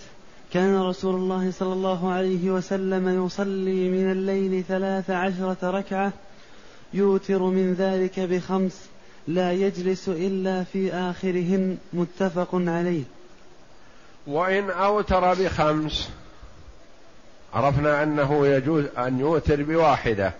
كان 0.53 0.81
رسول 0.81 1.15
الله 1.15 1.51
صلى 1.51 1.73
الله 1.73 2.11
عليه 2.11 2.51
وسلم 2.51 3.25
يصلي 3.25 3.89
من 3.89 4.11
الليل 4.11 4.63
ثلاث 4.67 5.09
عشرة 5.09 5.57
ركعة 5.63 6.13
يوتر 6.93 7.43
من 7.43 7.73
ذلك 7.73 8.19
بخمس 8.19 8.81
لا 9.27 9.51
يجلس 9.51 10.09
إلا 10.09 10.63
في 10.63 10.93
آخرهن 10.93 11.77
متفق 11.93 12.49
عليه. 12.53 13.03
وإن 14.27 14.69
أوتر 14.69 15.33
بخمس 15.33 16.09
عرفنا 17.53 18.03
أنه 18.03 18.47
يجوز 18.47 18.85
أن 18.97 19.19
يوتر 19.19 19.63
بواحدة 19.63 20.33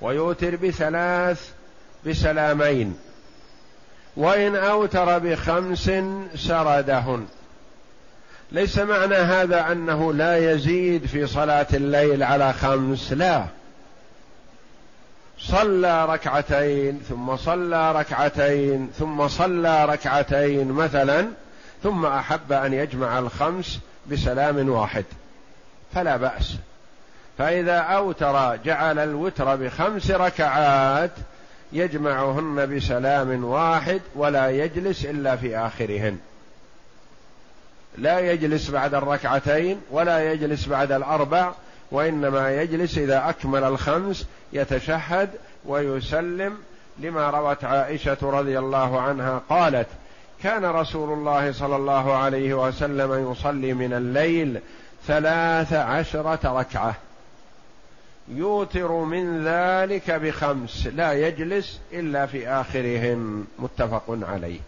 ويوتر 0.00 0.56
بثلاث 0.56 1.50
بسلامين. 2.06 2.96
وإن 4.16 4.56
أوتر 4.56 5.18
بخمس 5.18 5.90
سردهن. 6.34 7.26
ليس 8.52 8.78
معنى 8.78 9.14
هذا 9.14 9.72
أنه 9.72 10.12
لا 10.12 10.52
يزيد 10.52 11.06
في 11.06 11.26
صلاة 11.26 11.66
الليل 11.74 12.22
على 12.22 12.52
خمس 12.52 13.12
لا. 13.12 13.44
صلى 15.38 16.06
ركعتين 16.06 17.00
ثم 17.08 17.36
صلى 17.36 17.92
ركعتين 17.92 18.90
ثم 18.98 19.28
صلى 19.28 19.84
ركعتين 19.84 20.72
مثلا. 20.72 21.26
ثم 21.86 22.06
أحب 22.06 22.52
أن 22.52 22.72
يجمع 22.72 23.18
الخمس 23.18 23.78
بسلام 24.10 24.68
واحد. 24.68 25.04
فلا 25.94 26.16
بأس. 26.16 26.56
فإذا 27.38 27.78
أوتر 27.78 28.56
جعل 28.56 28.98
الوتر 28.98 29.56
بخمس 29.56 30.10
ركعات 30.10 31.10
يجمعهن 31.72 32.76
بسلام 32.76 33.44
واحد 33.44 34.00
ولا 34.14 34.50
يجلس 34.50 35.04
إلا 35.04 35.36
في 35.36 35.58
آخرهن. 35.58 36.18
لا 37.98 38.20
يجلس 38.20 38.70
بعد 38.70 38.94
الركعتين 38.94 39.80
ولا 39.90 40.32
يجلس 40.32 40.66
بعد 40.66 40.92
الأربع 40.92 41.52
وإنما 41.90 42.62
يجلس 42.62 42.98
إذا 42.98 43.28
أكمل 43.28 43.64
الخمس 43.64 44.26
يتشهد 44.52 45.30
ويسلم. 45.64 46.56
لما 46.98 47.30
روت 47.30 47.64
عائشة 47.64 48.18
رضي 48.22 48.58
الله 48.58 49.00
عنها 49.00 49.42
قالت 49.48 49.88
كان 50.42 50.64
رسول 50.64 51.12
الله 51.12 51.52
صلى 51.52 51.76
الله 51.76 52.16
عليه 52.16 52.54
وسلم 52.54 53.32
يصلي 53.32 53.74
من 53.74 53.92
الليل 53.92 54.60
ثلاث 55.06 55.72
عشرة 55.72 56.58
ركعة. 56.60 56.94
يوتر 58.28 58.92
من 58.92 59.44
ذلك 59.44 60.10
بخمس 60.10 60.86
لا 60.86 61.12
يجلس 61.12 61.80
إلا 61.92 62.26
في 62.26 62.48
آخرهن. 62.48 63.44
متفق 63.58 64.04
عليه. 64.08 64.60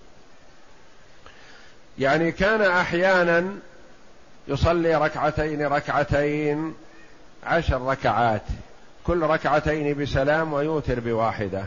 يعني 1.98 2.32
كان 2.32 2.62
أحيانا 2.62 3.48
يصلي 4.48 4.94
ركعتين 4.94 5.66
ركعتين 5.66 6.74
عشر 7.44 7.82
ركعات. 7.82 8.42
كل 9.06 9.22
ركعتين 9.22 10.02
بسلام 10.02 10.52
ويوتر 10.52 11.00
بواحدة. 11.00 11.64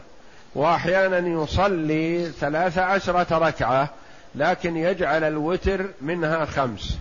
وأحيانا 0.55 1.43
يصلي 1.43 2.31
ثلاث 2.39 2.77
عشرة 2.77 3.38
ركعة 3.38 3.89
لكن 4.36 4.77
يجعل 4.77 5.24
الوتر 5.24 5.86
منها 6.01 6.46
خمس. 6.46 6.98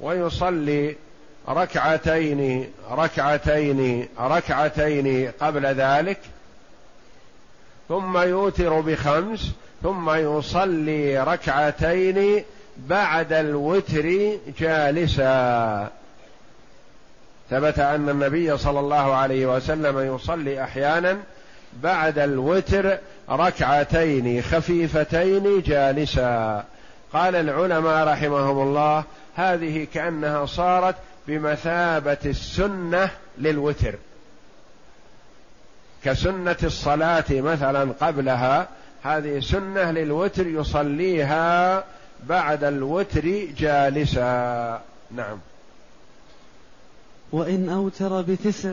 ويصلي 0.00 0.96
ركعتين 1.48 2.72
ركعتين 2.90 4.08
ركعتين 4.20 5.30
قبل 5.40 5.66
ذلك 5.66 6.18
ثم 7.88 8.18
يوتر 8.18 8.80
بخمس 8.80 9.50
ثم 9.82 10.10
يصلي 10.10 11.24
ركعتين 11.24 12.44
بعد 12.78 13.32
الوتر 13.32 14.36
جالسا. 14.58 15.88
ثبت 17.50 17.78
أن 17.78 18.08
النبي 18.08 18.58
صلى 18.58 18.80
الله 18.80 19.14
عليه 19.14 19.56
وسلم 19.56 20.14
يصلي 20.14 20.64
أحيانا 20.64 21.18
بعد 21.82 22.18
الوتر 22.18 22.98
ركعتين 23.30 24.42
خفيفتين 24.42 25.62
جالسا. 25.62 26.64
قال 27.12 27.34
العلماء 27.34 28.08
رحمهم 28.08 28.62
الله 28.62 29.04
هذه 29.36 29.86
كأنها 29.94 30.46
صارت 30.46 30.94
بمثابة 31.28 32.18
السنة 32.24 33.10
للوتر. 33.38 33.94
كسنة 36.04 36.56
الصلاة 36.62 37.24
مثلا 37.30 37.92
قبلها 38.00 38.68
هذه 39.02 39.40
سنة 39.40 39.90
للوتر 39.90 40.46
يصليها 40.46 41.84
بعد 42.26 42.64
الوتر 42.64 43.28
جالسا. 43.58 44.80
نعم. 45.10 45.38
وإن 47.32 47.68
أوتر 47.68 48.22
بتسع 48.22 48.70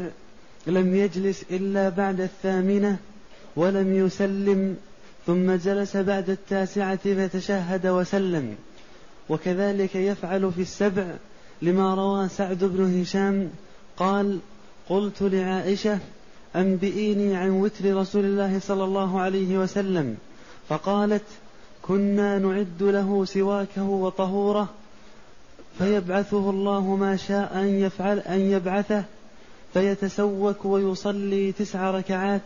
لم 0.67 0.95
يجلس 0.95 1.43
إلا 1.51 1.89
بعد 1.89 2.21
الثامنة 2.21 2.97
ولم 3.55 4.05
يسلم 4.05 4.77
ثم 5.27 5.51
جلس 5.51 5.97
بعد 5.97 6.29
التاسعة 6.29 6.99
فتشهد 7.27 7.87
وسلم. 7.87 8.55
وكذلك 9.29 9.95
يفعل 9.95 10.51
في 10.51 10.61
السبع 10.61 11.05
لما 11.61 11.95
روى 11.95 12.29
سعد 12.29 12.63
بن 12.63 13.01
هشام 13.01 13.49
قال 13.97 14.39
قلت 14.89 15.21
لعائشة 15.21 15.99
أنبئيني 16.55 17.35
عن 17.35 17.49
وتر 17.49 17.95
رسول 17.95 18.25
الله 18.25 18.59
صلى 18.59 18.83
الله 18.83 19.21
عليه 19.21 19.57
وسلم. 19.57 20.17
فقالت 20.69 21.25
كنا 21.81 22.39
نعد 22.39 22.83
له 22.83 23.25
سواكه 23.25 23.83
وطهوره 23.83 24.69
فيبعثه 25.77 26.49
الله 26.49 26.95
ما 26.95 27.15
شاء 27.15 27.51
أن 27.55 27.67
يفعل 27.67 28.19
أن 28.19 28.39
يبعثه 28.39 29.03
فيتسوك 29.73 30.65
ويصلي 30.65 31.51
تسع 31.51 31.91
ركعات 31.91 32.41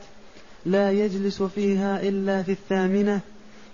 لا 0.66 0.92
يجلس 0.92 1.44
فيها 1.44 2.02
إلا 2.02 2.44
في 2.44 2.52
الثامنة 2.52 3.22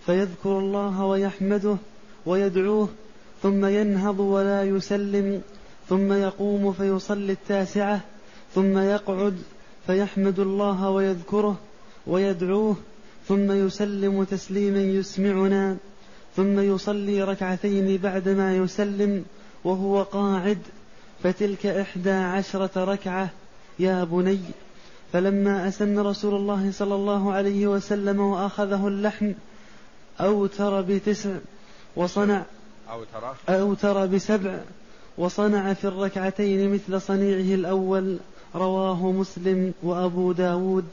فيذكر 0.06 0.60
الله 0.60 1.06
ويحمده 1.06 1.78
ويدعوه 2.26 2.90
ثم 3.44 3.66
ينهض 3.66 4.20
ولا 4.20 4.64
يسلم 4.64 5.42
ثم 5.90 6.14
يقوم 6.14 6.74
فيصلي 6.74 7.32
التاسعة 7.32 8.02
ثم 8.56 8.78
يقعد 8.78 9.38
فيحمد 9.88 10.40
الله 10.40 10.90
ويذكره 10.90 11.60
ويدعوه 12.08 12.76
ثم 13.28 13.52
يسلم 13.52 14.24
تسليما 14.24 14.82
يسمعنا 14.82 15.78
ثم 16.36 16.60
يصلي 16.60 17.24
ركعتين 17.24 17.98
بعدما 17.98 18.56
يسلم 18.56 19.26
وهو 19.64 20.04
قاعد 20.04 20.58
فتلك 21.24 21.66
إحدى 21.66 22.12
عشرة 22.12 22.84
ركعة 22.84 23.30
يا 23.80 24.04
بني 24.04 24.40
فلما 25.14 25.68
أسن 25.68 26.00
رسول 26.00 26.36
الله 26.36 26.72
صلى 26.72 26.96
الله 26.96 27.34
عليه 27.34 27.68
وسلم 27.68 28.20
وأخذه 28.20 28.88
اللحم 28.88 29.32
أوتر 30.20 30.82
بتسع 30.82 31.36
وصنع 31.96 32.44
أوتر. 32.90 33.36
أوتر 33.50 34.06
بسبع 34.06 34.60
وصنع 35.18 35.74
في 35.74 35.86
الركعتين 35.86 36.74
مثل 36.74 37.02
صنيعه 37.02 37.56
الأول 37.56 38.18
رواه 38.56 39.12
مسلم 39.12 39.74
وأبو 39.84 40.32
داود. 40.32 40.86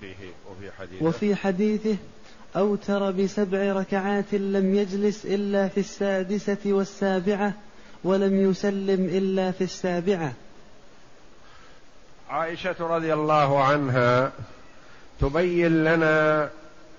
فيه 0.00 0.14
وفي 0.50 0.70
حديثه, 0.78 1.06
وفي 1.06 1.34
حديثه 1.34 1.96
أوتر 2.56 3.10
بسبع 3.10 3.72
ركعات 3.72 4.34
لم 4.34 4.74
يجلس 4.74 5.26
إلا 5.26 5.68
في 5.68 5.80
السادسة 5.80 6.58
والسابعة 6.66 7.54
ولم 8.04 8.50
يسلم 8.50 9.04
إلا 9.04 9.50
في 9.50 9.64
السابعة. 9.64 10.32
عائشة 12.30 12.76
رضي 12.80 13.14
الله 13.14 13.64
عنها 13.64 14.32
تبين 15.20 15.84
لنا 15.84 16.50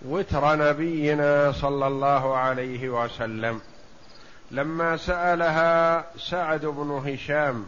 وتر 0.05 0.55
نبينا 0.55 1.51
صلى 1.51 1.87
الله 1.87 2.37
عليه 2.37 2.89
وسلم. 2.89 3.61
لما 4.51 4.97
سألها 4.97 6.05
سعد 6.17 6.65
بن 6.65 6.91
هشام 6.91 7.65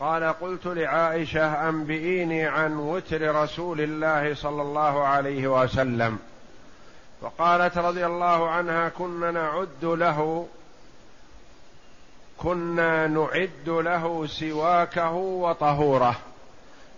قال 0.00 0.24
قلت 0.24 0.66
لعائشة 0.66 1.68
أنبئيني 1.68 2.46
عن 2.46 2.76
وتر 2.76 3.34
رسول 3.42 3.80
الله 3.80 4.34
صلى 4.34 4.62
الله 4.62 5.06
عليه 5.06 5.62
وسلم. 5.62 6.18
فقالت 7.22 7.78
رضي 7.78 8.06
الله 8.06 8.50
عنها 8.50 8.88
كنا 8.88 9.30
نعد 9.30 9.84
له 9.84 10.46
كنا 12.38 13.06
نعد 13.06 13.68
له 13.68 14.26
سواكه 14.26 15.12
وطهوره. 15.14 16.16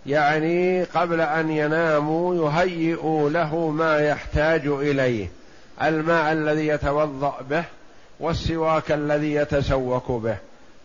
يعني 0.06 0.84
قبل 0.84 1.20
أن 1.20 1.50
يناموا 1.50 2.34
يهيئ 2.34 3.28
له 3.28 3.56
ما 3.56 3.98
يحتاج 3.98 4.66
إليه. 4.66 5.28
الماء 5.82 6.32
الذي 6.32 6.66
يتوضأ 6.66 7.34
به 7.50 7.64
والسواك 8.20 8.92
الذي 8.92 9.34
يتسوك 9.34 10.10
به. 10.10 10.36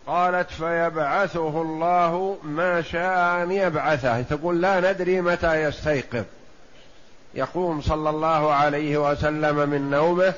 قالت 0.06 0.50
فيبعثه 0.50 1.62
الله 1.62 2.36
ما 2.42 2.82
شاء 2.82 3.42
أن 3.42 3.52
يبعثه. 3.52 4.22
تقول 4.22 4.60
لا 4.60 4.92
ندري 4.92 5.20
متى 5.20 5.62
يستيقظ. 5.62 6.24
يقوم 7.34 7.80
صلى 7.80 8.10
الله 8.10 8.52
عليه 8.52 9.10
وسلم 9.10 9.68
من 9.68 9.90
نومه 9.90 10.34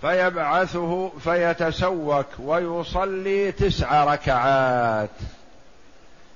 فيبعثه 0.00 1.12
فيتسوك 1.24 2.26
ويصلي 2.38 3.52
تسع 3.52 4.04
ركعات 4.04 5.10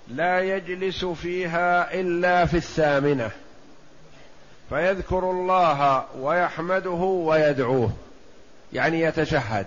لا 0.08 0.40
يجلس 0.40 1.04
فيها 1.04 2.00
إلا 2.00 2.46
في 2.46 2.56
الثامنة. 2.56 3.30
فيذكر 4.68 5.30
الله 5.30 6.04
ويحمده 6.20 6.90
ويدعوه 6.90 7.92
يعني 8.72 9.00
يتشهد. 9.00 9.66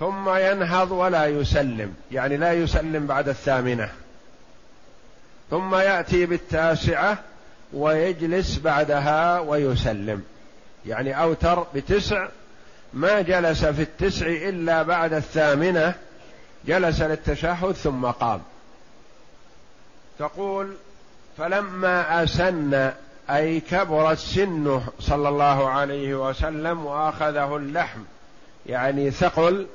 ثم 0.00 0.36
ينهض 0.36 0.90
ولا 0.90 1.26
يسلم 1.26 1.94
يعني 2.12 2.36
لا 2.36 2.52
يسلم 2.52 3.06
بعد 3.06 3.28
الثامنة. 3.28 3.88
ثم 5.50 5.74
يأتي 5.74 6.26
بالتاسعة 6.26 7.18
ويجلس 7.72 8.58
بعدها 8.58 9.40
ويسلم. 9.40 10.22
يعني 10.86 11.22
أوتر 11.22 11.66
بتسع 11.74 12.28
ما 12.92 13.20
جلس 13.20 13.64
في 13.64 13.82
التسع 13.82 14.26
إلا 14.26 14.82
بعد 14.82 15.12
الثامنة 15.12 15.94
جلس 16.66 17.00
للتشهد 17.00 17.72
ثم 17.72 18.06
قام. 18.06 18.42
تقول 20.18 20.74
فلما 21.38 22.24
أسن 22.24 22.92
أي 23.30 23.60
كبرت 23.60 24.18
سنه 24.18 24.86
صلى 25.00 25.28
الله 25.28 25.68
عليه 25.70 26.28
وسلم 26.28 26.86
وأخذه 26.86 27.56
اللحم 27.56 28.00
يعني 28.66 29.10
ثقل 29.10 29.66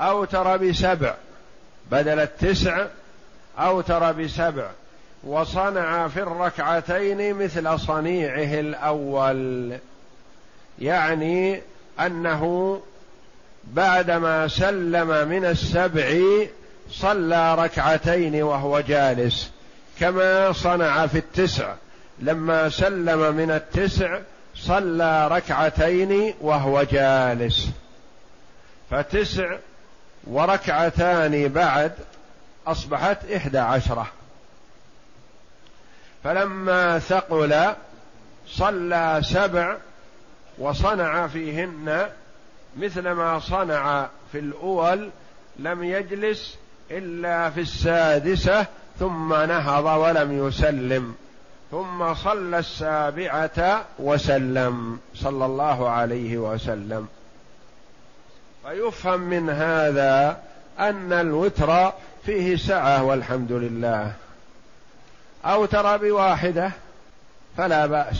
أوتر 0.00 0.56
بسبع 0.56 1.14
بدل 1.90 2.20
التسع 2.20 2.86
أوتر 3.58 4.12
بسبع 4.12 4.70
وصنع 5.24 6.08
في 6.08 6.22
الركعتين 6.22 7.34
مثل 7.34 7.78
صنيعه 7.78 8.60
الأول. 8.60 9.78
يعني 10.78 11.62
أنه 12.00 12.80
بعدما 13.64 14.48
سلم 14.48 15.28
من 15.28 15.44
السبع 15.44 16.18
صلى 16.90 17.54
ركعتين 17.54 18.42
وهو 18.42 18.80
جالس 18.80 19.50
كما 20.00 20.52
صنع 20.52 21.06
في 21.06 21.18
التسع. 21.18 21.74
لما 22.20 22.68
سلم 22.68 23.34
من 23.34 23.50
التسع 23.50 24.18
صلى 24.56 25.28
ركعتين 25.28 26.34
وهو 26.40 26.82
جالس. 26.82 27.68
فتسع 28.90 29.56
وركعتان 30.24 31.48
بعد 31.48 31.92
أصبحت 32.66 33.30
إحدى 33.30 33.58
عشرة. 33.58 34.06
فلما 36.24 36.98
ثقل 36.98 37.74
صلى 38.48 39.20
سبع 39.24 39.76
وصنع 40.58 41.26
فيهن 41.26 42.08
مثل 42.76 43.10
ما 43.10 43.38
صنع 43.38 44.08
في 44.32 44.38
الأول 44.38 45.10
لم 45.58 45.84
يجلس 45.84 46.56
إلا 46.90 47.50
في 47.50 47.60
السادسة 47.60 48.66
ثم 48.98 49.34
نهض 49.34 49.84
ولم 49.84 50.48
يسلم 50.48 51.14
ثم 51.70 52.14
صلى 52.14 52.58
السابعة 52.58 53.84
وسلم 53.98 54.98
صلى 55.14 55.44
الله 55.44 55.88
عليه 55.88 56.38
وسلم. 56.38 57.08
فيفهم 58.66 59.20
من 59.20 59.50
هذا 59.50 60.42
أن 60.78 61.12
الوتر 61.12 61.92
فيه 62.26 62.56
سعة 62.56 63.04
والحمد 63.04 63.52
لله. 63.52 64.12
أوتر 65.44 65.96
بواحدة 65.96 66.72
فلا 67.56 67.86
بأس. 67.86 68.16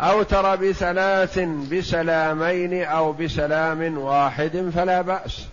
أوتر 0.00 0.56
بثلاث 0.56 1.38
بسلامين 1.72 2.84
أو 2.84 3.12
بسلام 3.12 3.98
واحد 3.98 4.70
فلا 4.74 5.00
بأس. 5.02 5.46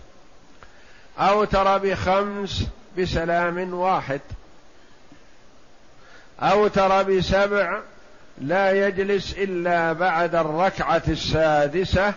أوتر 1.20 1.78
بخمس 1.78 2.64
بسلام 2.98 3.74
واحد. 3.74 4.22
أوتر 6.40 7.04
بسبع 7.04 7.80
لا 8.42 8.88
يجلس 8.88 9.34
إلا 9.38 9.94
بعد 9.94 10.36
الركعة 10.36 11.04
السادسة 11.08 12.14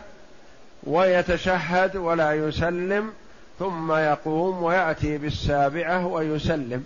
ويتشهد 0.85 1.97
ولا 1.97 2.33
يسلم 2.33 3.13
ثم 3.59 3.93
يقوم 3.93 4.63
ويأتي 4.63 5.19
بالسابعة 5.19 6.07
ويسلم. 6.07 6.85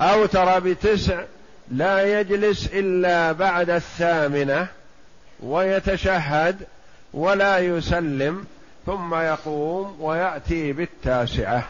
أوتر 0.00 0.58
بتسع 0.58 1.22
لا 1.70 2.20
يجلس 2.20 2.68
إلا 2.72 3.32
بعد 3.32 3.70
الثامنة 3.70 4.66
ويتشهد 5.42 6.56
ولا 7.14 7.58
يسلم 7.58 8.44
ثم 8.86 9.14
يقوم 9.14 9.96
ويأتي 10.00 10.72
بالتاسعة. 10.72 11.68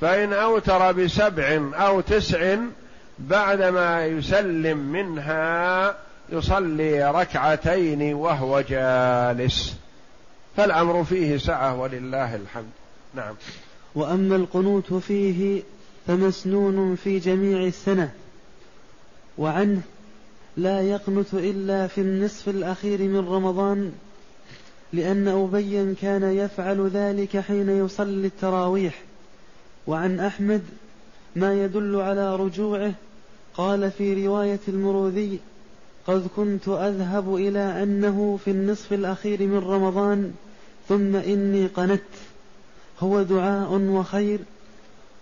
فإن 0.00 0.32
أوتر 0.32 0.92
بسبع 0.92 1.70
أو 1.74 2.00
تسع 2.00 2.56
بعدما 3.18 4.06
يسلم 4.06 4.78
منها 4.78 5.94
يصلي 6.32 7.10
ركعتين 7.10 8.14
وهو 8.14 8.60
جالس. 8.60 9.76
فالأمر 10.56 11.04
فيه 11.04 11.36
سعة 11.36 11.80
ولله 11.80 12.36
الحمد. 12.36 12.70
نعم. 13.14 13.34
وأما 13.94 14.36
القنوت 14.36 14.94
فيه 14.94 15.62
فمسنون 16.06 16.96
في 16.96 17.18
جميع 17.18 17.66
السنة. 17.66 18.12
وعنه 19.40 19.80
لا 20.56 20.80
يقنت 20.80 21.34
إلا 21.34 21.86
في 21.86 22.00
النصف 22.00 22.48
الأخير 22.48 23.02
من 23.02 23.28
رمضان 23.28 23.92
لأن 24.92 25.28
أبيا 25.28 25.94
كان 26.02 26.22
يفعل 26.22 26.90
ذلك 26.94 27.36
حين 27.36 27.68
يصلي 27.68 28.26
التراويح. 28.26 29.02
وعن 29.86 30.20
أحمد 30.20 30.62
ما 31.36 31.64
يدل 31.64 31.96
على 31.96 32.36
رجوعه 32.36 32.92
قال 33.54 33.90
في 33.90 34.26
رواية 34.26 34.60
المروذي 34.68 35.38
قد 36.06 36.26
كنت 36.36 36.68
أذهب 36.68 37.34
إلى 37.34 37.82
أنه 37.82 38.38
في 38.44 38.50
النصف 38.50 38.92
الأخير 38.92 39.42
من 39.42 39.58
رمضان 39.58 40.32
ثم 40.88 41.16
إني 41.16 41.66
قنت. 41.66 42.00
هو 43.00 43.22
دعاء 43.22 43.72
وخير 43.72 44.38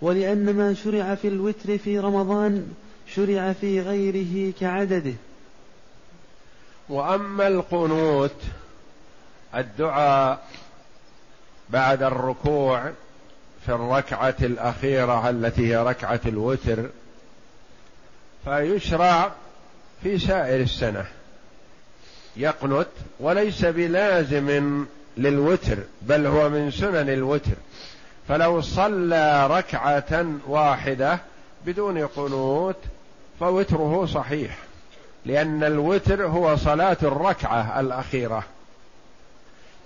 ولأن 0.03 0.57
ما 0.57 0.75
شرع 0.75 1.15
في 1.15 1.29
الوتر 1.29 1.79
في 1.79 1.99
رمضان 1.99 2.67
شرع 3.15 3.53
في 3.53 3.81
غيره 3.81 4.53
كعدده. 4.61 5.15
وأما 6.89 7.49
القنوت 7.49 8.37
الدعاء 9.55 10.49
بعد 11.71 12.03
الركوع 12.03 12.93
في 13.67 13.73
الركعة 13.73 14.35
الأخيرة 14.43 15.31
التي 15.31 15.69
هي 15.69 15.77
ركعة 15.77 16.21
الوتر 16.27 16.87
فيشرع 18.45 19.33
في 20.03 20.19
سائر 20.19 20.61
السنة. 20.61 21.05
يقنت 22.37 22.89
وليس 23.21 23.65
بلازم 23.65 24.87
للوتر 25.17 25.79
بل 26.03 26.27
هو 26.27 26.49
من 26.49 26.71
سنن 26.71 27.11
الوتر. 27.11 27.57
فلو 28.29 28.61
صلى 28.61 29.47
ركعة 29.47 30.27
واحدة 30.47 31.19
بدون 31.67 32.07
قنوت 32.07 32.77
فوتره 33.41 34.07
صحيح 34.07 34.59
لأن 35.27 35.65
الوتر 35.65 36.27
هو 36.27 36.57
صلاة 36.57 36.97
الركعة 37.03 37.81
الأخيرة. 37.81 38.43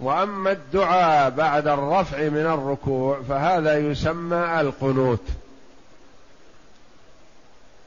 وأما 0.01 0.53
الدعاء 0.53 1.31
بعد 1.31 1.69
الرفع 1.69 2.19
من 2.19 2.47
الركوع 2.47 3.21
فهذا 3.29 3.79
يسمى 3.79 4.61
القنوت. 4.61 5.23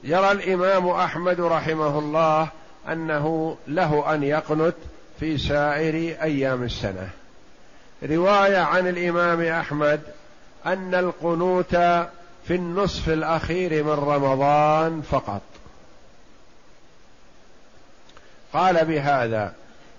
يرى 0.04 0.32
الإمام 0.32 0.88
أحمد 0.88 1.40
رحمه 1.40 1.98
الله 1.98 2.48
أنه 2.88 3.56
له 3.68 4.14
أن 4.14 4.22
يقنت 4.22 4.74
في 5.20 5.38
سائر 5.38 6.22
أيام 6.22 6.62
السنة. 6.62 7.08
رواية 8.02 8.58
عن 8.58 8.88
الإمام 8.88 9.40
أحمد 9.40 10.00
أن 10.66 10.94
القنوت 10.94 11.76
في 12.44 12.54
النصف 12.54 13.08
الأخير 13.08 13.84
من 13.84 13.90
رمضان 13.90 15.02
فقط. 15.10 15.42
قال 18.56 18.84
بهذا. 18.84 19.52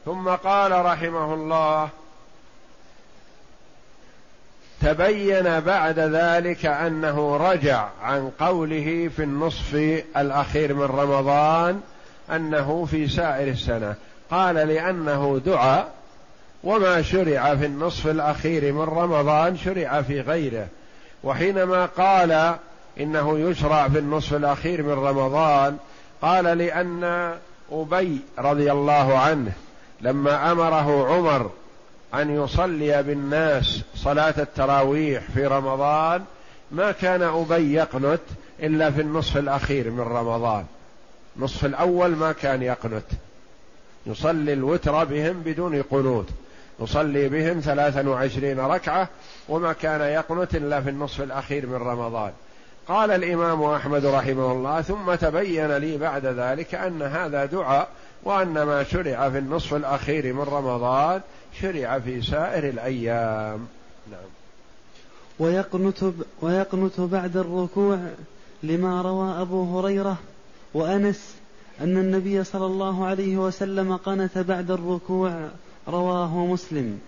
ثم 0.06 0.30
قال 0.30 0.86
رحمه 0.86 1.34
الله 1.34 1.90
تبين 4.82 5.60
بعد 5.60 6.00
ذلك 6.00 6.66
أنه 6.66 7.38
رجع 7.38 7.90
عن 8.04 8.32
قوله 8.40 9.10
في 9.16 9.24
النصف 9.24 9.76
الأخير 10.18 10.74
من 10.74 10.84
رمضان 10.84 11.82
أنه 12.32 12.86
في 12.92 13.08
سائر 13.08 13.48
السنة. 13.48 13.96
قال 14.32 14.56
لأنه 14.56 15.42
دعا 15.46 15.86
وما 16.64 17.02
شرع 17.02 17.56
في 17.56 17.66
النصف 17.66 18.08
الأخير 18.08 18.74
من 18.74 18.82
رمضان 18.82 19.58
شرع 19.58 20.02
في 20.02 20.22
غيره. 20.22 20.68
وحينما 21.24 21.86
قال 21.86 22.56
إنه 23.00 23.40
يشرع 23.40 23.88
في 23.88 24.00
النصف 24.00 24.34
الأخير 24.34 24.84
من 24.84 24.94
رمضان 24.94 25.78
قال 26.22 26.44
لأن 26.44 27.34
أبي 27.72 28.20
رضي 28.40 28.72
الله 28.72 29.18
عنه 29.18 29.52
لما 30.02 30.52
أمره 30.52 31.08
عمر 31.14 31.52
أن 32.14 32.44
يصلي 32.44 33.04
بالناس 33.04 33.82
صلاة 33.96 34.34
التراويح 34.38 35.24
في 35.34 35.46
رمضان 35.46 36.24
ما 36.72 36.92
كان 36.92 37.22
أبي 37.22 37.74
يقنت 37.74 38.22
إلا 38.60 38.92
في 38.92 39.02
النصف 39.02 39.38
الأخير 39.38 39.92
من 39.92 40.00
رمضان. 40.00 40.66
نصف 41.38 41.66
الأول 41.66 42.16
ما 42.16 42.32
كان 42.32 42.62
يقنت. 42.62 43.06
يصلي 44.06 44.54
الوتر 44.54 45.04
بهم 45.04 45.42
بدون 45.42 45.82
قنوت. 45.82 46.30
يصلي 46.80 47.30
بهم 47.30 47.60
ثلاثا 47.60 48.10
وعشرين 48.10 48.60
ركعة 48.60 49.10
وما 49.50 49.74
كان 49.74 50.02
يقنت 50.02 50.56
إلا 50.56 50.82
في 50.82 50.90
النصف 50.90 51.22
الأخير 51.22 51.68
من 51.68 51.76
رمضان. 51.76 52.32
قال 52.88 53.12
الإمام 53.12 53.64
أحمد 53.64 54.06
رحمه 54.06 54.52
الله 54.52 54.82
ثم 54.82 55.16
تبين 55.16 55.78
لي 55.78 55.98
بعد 55.98 56.26
ذلك 56.26 56.76
أن 56.76 57.02
هذا 57.02 57.46
دعاء 57.46 57.90
وأن 58.24 58.64
ما 58.64 58.84
شرع 58.84 59.30
في 59.30 59.38
النصف 59.38 59.74
الأخير 59.74 60.34
من 60.34 60.42
رمضان 60.42 61.22
شرع 61.62 62.00
في 62.00 62.22
سائر 62.22 62.70
الأيام. 62.70 63.68
نعم. 64.12 64.30
ويقنت, 65.40 66.04
ويقنت 66.42 67.00
بعد 67.00 67.38
الركوع 67.38 68.00
لما 68.64 69.02
روى 69.02 69.42
أبو 69.42 69.80
هريرة 69.80 70.18
وأنس 70.74 71.36
أن 71.82 71.98
النبي 71.98 72.44
صلى 72.44 72.66
الله 72.66 73.06
عليه 73.06 73.38
وسلم 73.38 73.96
قنت 73.96 74.38
بعد 74.38 74.72
الركوع 74.72 75.50
رواه 75.88 76.46
مسلم. 76.46 77.00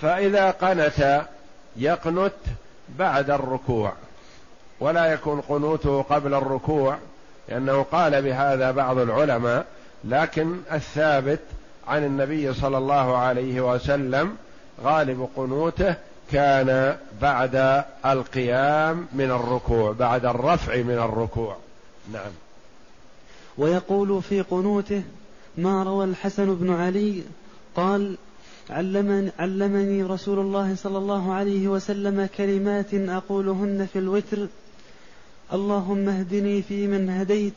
فإذا 0.00 0.50
قنت 0.50 1.26
يقنت 1.76 2.32
بعد 2.98 3.30
الركوع. 3.30 3.92
ولا 4.80 5.06
يكون 5.06 5.40
قنوته 5.40 6.02
قبل 6.02 6.34
الركوع 6.34 6.98
لأنه 7.48 7.82
قال 7.82 8.22
بهذا 8.22 8.70
بعض 8.70 8.98
العلماء 8.98 9.66
لكن 10.04 10.56
الثابت 10.72 11.40
عن 11.86 12.04
النبي 12.04 12.54
صلى 12.54 12.78
الله 12.78 13.16
عليه 13.16 13.74
وسلم 13.74 14.36
غالب 14.84 15.28
قنوته 15.36 15.94
كان 16.32 16.96
بعد 17.22 17.84
القيام 18.06 19.06
من 19.12 19.30
الركوع 19.30 19.92
بعد 19.92 20.24
الرفع 20.26 20.76
من 20.76 20.98
الركوع. 20.98 21.56
نعم. 22.12 22.30
ويقول 23.58 24.22
في 24.22 24.40
قنوته 24.40 25.02
ما 25.58 25.82
روى 25.82 26.04
الحسن 26.04 26.54
بن 26.54 26.74
علي؟ 26.74 27.22
قال 27.76 28.16
علمني, 28.70 29.30
علمني 29.38 30.02
رسول 30.02 30.38
الله 30.38 30.74
صلى 30.74 30.98
الله 30.98 31.32
عليه 31.32 31.68
وسلم 31.68 32.28
كلمات 32.38 32.94
أقولهن 32.94 33.88
في 33.92 33.98
الوتر 33.98 34.48
اللهم 35.52 36.08
اهدني 36.08 36.62
فيمن 36.62 37.10
هديت 37.10 37.54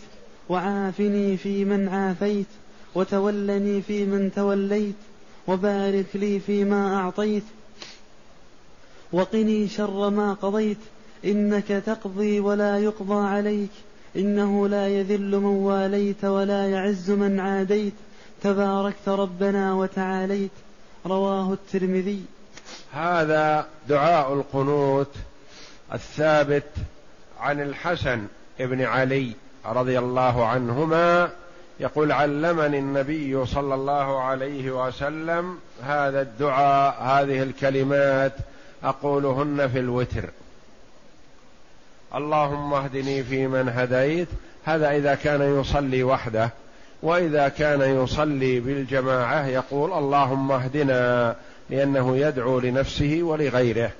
وعافني 0.50 1.38
فيمن 1.38 1.88
عافيت 1.90 2.48
وتولني 2.96 3.82
فيمن 3.82 4.32
توليت 4.36 4.96
وبارك 5.48 6.06
لي 6.14 6.40
فيما 6.40 6.96
أعطيت 6.96 7.44
وقني 9.12 9.68
شر 9.68 10.10
ما 10.10 10.34
قضيت 10.34 10.78
إنك 11.26 11.68
تقضي 11.68 12.40
ولا 12.40 12.80
يقضى 12.80 13.28
عليك 13.28 13.70
إنه 14.16 14.68
لا 14.68 14.88
يذل 14.88 15.40
من 15.40 15.46
واليت 15.46 16.26
ولا 16.26 16.70
يعز 16.70 17.12
من 17.12 17.40
عاديت 17.40 17.94
تباركت 18.44 19.10
ربنا 19.10 19.74
وتعاليت. 19.74 20.52
رواه 21.06 21.54
الترمذي. 21.54 22.24
هذا 22.92 23.68
دعاء 23.90 24.34
القنوت 24.34 25.12
الثابت 25.94 26.64
عن 27.40 27.62
الحسن 27.62 28.28
بن 28.60 28.82
علي 28.82 29.32
رضي 29.66 30.00
الله 30.00 30.46
عنهما 30.46 31.30
يقول 31.80 32.12
علمني 32.12 32.80
النبي 32.80 33.46
صلى 33.46 33.76
الله 33.76 34.22
عليه 34.22 34.88
وسلم 34.88 35.58
هذا 35.84 36.22
الدعاء 36.22 37.04
هذه 37.04 37.44
الكلمات 37.44 38.34
أقولهن 38.84 39.68
في 39.68 39.80
الوتر. 39.80 40.30
اللهم 42.16 42.74
اهدني 42.74 43.24
فيمن 43.24 43.70
هديت. 43.70 44.28
هذا 44.66 44.92
إذا 44.92 45.16
كان 45.16 45.60
يصلي 45.60 46.04
وحده 46.04 46.50
وإذا 47.04 47.48
كان 47.50 48.04
يصلي 48.04 48.60
بالجماعة 48.60 49.48
يقول 49.48 49.94
اللهم 49.94 50.52
اهدنا 50.52 51.36
لأنه 51.70 52.18
يدعو 52.18 52.60
لنفسه 52.60 53.20
ولغيره. 53.22 53.92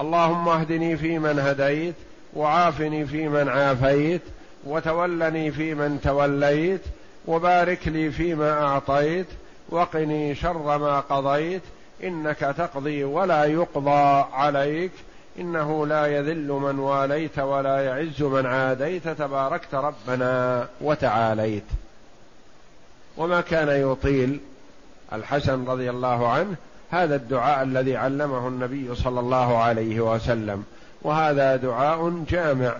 اللهم 0.00 0.48
اهدني 0.48 0.96
فيمن 0.96 1.38
هديت 1.38 1.94
وعافني 2.34 3.06
فيمن 3.06 3.48
عافيت 3.48 4.22
وتولني 4.64 5.50
فيمن 5.50 6.00
توليت 6.04 6.80
وبارك 7.26 7.88
لي 7.88 8.10
فيما 8.10 8.62
أعطيت 8.62 9.26
وقني 9.68 10.34
شر 10.34 10.78
ما 10.78 11.00
قضيت 11.00 11.62
إنك 12.04 12.38
تقضي 12.38 13.04
ولا 13.04 13.44
يقضى 13.44 14.24
عليك 14.32 14.92
إنه 15.38 15.86
لا 15.86 16.06
يذل 16.06 16.48
من 16.48 16.78
واليت 16.78 17.38
ولا 17.38 17.80
يعز 17.84 18.22
من 18.22 18.46
عاديت 18.46 19.08
تباركت 19.08 19.74
ربنا 19.74 20.68
وتعاليت. 20.80 21.64
وما 23.16 23.40
كان 23.40 23.90
يطيل 23.92 24.40
الحسن 25.12 25.64
رضي 25.64 25.90
الله 25.90 26.28
عنه 26.28 26.56
هذا 26.90 27.16
الدعاء 27.16 27.62
الذي 27.62 27.96
علمه 27.96 28.48
النبي 28.48 28.94
صلى 28.94 29.20
الله 29.20 29.58
عليه 29.58 30.00
وسلم 30.00 30.64
وهذا 31.02 31.56
دعاء 31.56 32.24
جامع 32.30 32.76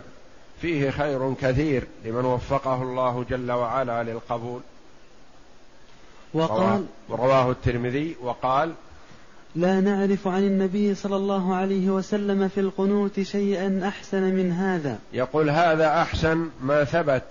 فيه 0.61 0.91
خير 0.91 1.35
كثير 1.41 1.87
لمن 2.05 2.25
وفقه 2.25 2.83
الله 2.83 3.25
جل 3.31 3.53
وعلا 3.53 4.03
للقبول. 4.03 4.61
وقال 6.35 6.85
رواه 7.11 7.51
الترمذي 7.51 8.17
وقال 8.23 8.73
لا 9.57 9.81
نعرف 9.81 10.29
عن 10.29 10.43
النبي 10.43 10.95
صلى 10.95 11.17
الله 11.17 11.55
عليه 11.55 11.91
وسلم 11.91 12.49
في 12.49 12.61
القنوت 12.61 13.21
شيئا 13.21 13.81
أحسن 13.89 14.23
من 14.23 14.53
هذا. 14.53 14.99
يقول 15.13 15.51
هذا 15.51 16.03
أحسن 16.03 16.49
ما 16.63 16.85
ثبت 16.85 17.25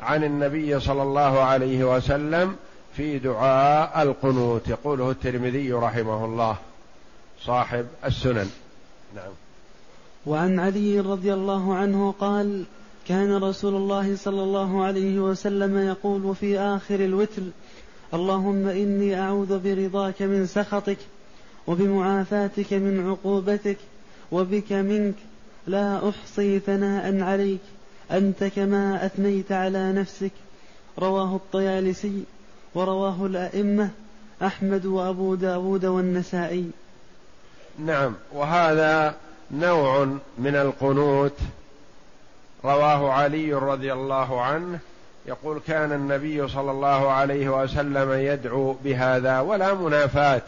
عن 0.00 0.24
النبي 0.24 0.80
صلى 0.80 1.02
الله 1.02 1.40
عليه 1.40 1.96
وسلم 1.96 2.56
في 2.96 3.18
دعاء 3.18 4.02
القنوت 4.02 4.68
يقوله 4.68 5.10
الترمذي 5.10 5.72
رحمه 5.72 6.24
الله 6.24 6.56
صاحب 7.40 7.86
السنن. 8.04 8.50
نعم. 9.14 9.32
وعن 10.26 10.58
علي 10.58 11.00
رضي 11.00 11.34
الله 11.34 11.74
عنه 11.74 12.14
قال 12.20 12.64
كان 13.08 13.42
رسول 13.42 13.74
الله 13.74 14.16
صلى 14.16 14.42
الله 14.42 14.84
عليه 14.84 15.20
وسلم 15.20 15.78
يقول 15.78 16.36
في 16.36 16.58
آخر 16.58 16.94
الوتر 16.94 17.42
اللهم 18.14 18.66
إني 18.68 19.20
أعوذ 19.20 19.58
برضاك 19.58 20.22
من 20.22 20.46
سخطك 20.46 20.98
وبمعافاتك 21.66 22.72
من 22.72 23.08
عقوبتك 23.10 23.76
وبك 24.32 24.72
منك 24.72 25.14
لا 25.66 26.08
أحصي 26.08 26.58
ثناء 26.58 27.20
عليك 27.22 27.60
أنت 28.10 28.44
كما 28.44 29.06
أثنيت 29.06 29.52
على 29.52 29.92
نفسك 29.92 30.32
رواه 30.98 31.36
الطيالسي. 31.36 32.22
ورواه 32.74 33.26
الأئمة 33.26 33.90
أحمد 34.42 34.86
وأبو 34.86 35.34
داود 35.34 35.84
والنسائي. 35.84 36.70
نعم 37.78 38.14
وهذا 38.32 39.14
نوع 39.50 40.04
من 40.38 40.56
القنوت. 40.56 41.36
رواه 42.64 43.12
علي 43.12 43.54
رضي 43.54 43.92
الله 43.92 44.42
عنه 44.42 44.78
يقول 45.26 45.60
كان 45.66 45.92
النبي 45.92 46.48
صلى 46.48 46.70
الله 46.70 47.10
عليه 47.10 47.62
وسلم 47.62 48.12
يدعو 48.12 48.76
بهذا 48.84 49.40
ولا 49.40 49.74
منافاة. 49.74 50.42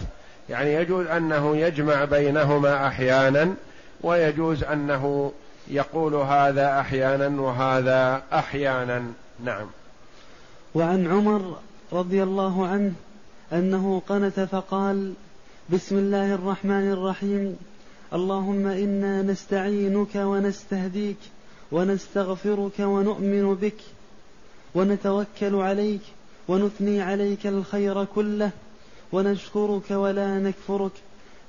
يعني 0.51 0.75
يجوز 0.75 1.07
أنه 1.07 1.57
يجمع 1.57 2.05
بينهما 2.05 2.87
أحيانا 2.87 3.55
ويجوز 4.01 4.65
أنه 4.65 5.33
يقول 5.69 6.15
هذا 6.15 6.81
أحيانا 6.81 7.41
وهذا 7.41 8.23
أحيانا. 8.33 9.05
نعم. 9.45 9.67
وعن 10.75 11.07
عمر 11.07 11.57
رضي 11.93 12.23
الله 12.23 12.67
عنه 12.67 12.93
أنه 13.53 14.03
قنت 14.09 14.41
فقال 14.41 15.13
بسم 15.73 15.99
الله 15.99 16.35
الرحمن 16.35 16.93
الرحيم 16.93 17.57
اللهم 18.13 18.67
إنا 18.67 19.23
نستعينك 19.23 20.15
ونستهديك 20.15 21.17
ونستغفرك 21.73 22.79
ونؤمن 22.81 23.55
بك 23.55 23.81
ونتوكل 24.75 25.55
عليك 25.55 26.01
ونثني 26.49 27.03
عليك 27.03 27.47
الخير 27.47 28.05
كله 28.05 28.51
ونشكرك 29.13 29.91
ولا 29.91 30.39
نكفرك. 30.39 30.93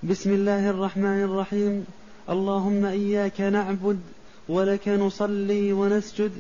بسم 0.03 0.34
الله 0.34 0.69
الرحمن 0.69 1.23
الرحيم 1.23 1.86
اللهم 2.29 2.86
إياك 2.86 3.41
نعبد 3.41 3.99
ولك 4.49 4.88
نصلي 4.88 5.73
ونسجد 5.73 6.32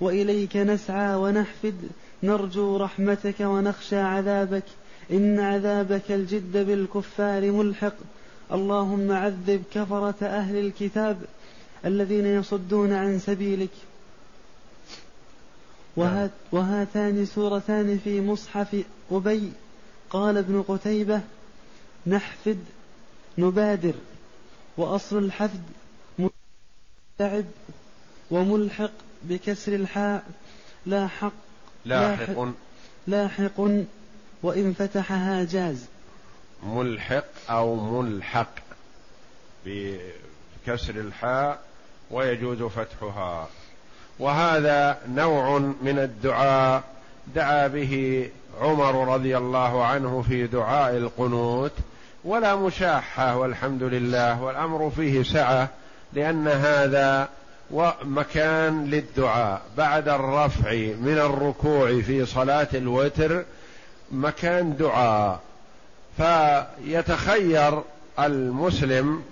وإليك 0.00 0.56
نسعى 0.56 1.16
ونحفد 1.16 1.74
نرجو 2.22 2.76
رحمتك 2.76 3.40
ونخشى 3.40 3.96
عذابك. 3.96 4.64
إن 5.10 5.40
عذابك 5.40 6.10
الجد 6.10 6.52
بالكفار 6.52 7.50
ملحق. 7.52 7.94
اللهم 8.52 9.12
عذب 9.12 9.62
كفرة 9.74 10.16
أهل 10.22 10.56
الكتاب 10.56 11.18
الذين 11.84 12.26
يصدون 12.26 12.92
عن 12.92 13.18
سبيلك. 13.18 13.70
وهات 15.96 16.30
وهاتان 16.52 17.26
سورتان 17.26 17.98
في 18.04 18.20
مصحف 18.20 18.84
أبي. 19.10 19.52
قال 20.10 20.36
ابن 20.36 20.62
قتيبة 20.62 21.20
نحفد 22.06 22.58
نبادر. 23.38 23.94
وأصل 24.76 25.18
الحفد 25.18 25.62
متعب 26.18 27.44
وملحق 28.30 28.92
بكسر 29.24 29.74
الحاء. 29.74 30.26
لاحق 30.86 31.47
لاحق 31.88 32.48
لاحق 33.06 33.60
وإن 34.42 34.72
فتحها 34.78 35.44
جاز. 35.44 35.84
ملحق 36.62 37.24
أو 37.50 37.74
ملحق 37.74 38.54
بكسر 39.66 40.94
الحاء 40.94 41.58
ويجوز 42.10 42.62
فتحها. 42.62 43.48
وهذا 44.18 44.98
نوع 45.08 45.58
من 45.58 45.98
الدعاء 45.98 46.82
دعا 47.34 47.66
به 47.66 48.28
عمر 48.60 49.14
رضي 49.14 49.36
الله 49.36 49.84
عنه 49.84 50.24
في 50.28 50.46
دعاء 50.46 50.96
القنوت 50.96 51.72
ولا 52.24 52.56
مشاحة 52.56 53.36
والحمد 53.36 53.82
لله 53.82 54.42
والأمر 54.42 54.90
فيه 54.96 55.22
سعة 55.22 55.68
لأن 56.12 56.48
هذا 56.48 57.28
ومكان 57.70 58.84
للدعاء. 58.84 59.62
بعد 59.76 60.08
الرفع 60.08 60.72
من 61.00 61.18
الركوع 61.18 62.00
في 62.00 62.26
صلاة 62.26 62.68
الوتر 62.74 63.44
مكان 64.12 64.76
دعاء. 64.76 65.40
فيتخير 66.16 67.82
المسلم 68.18 69.22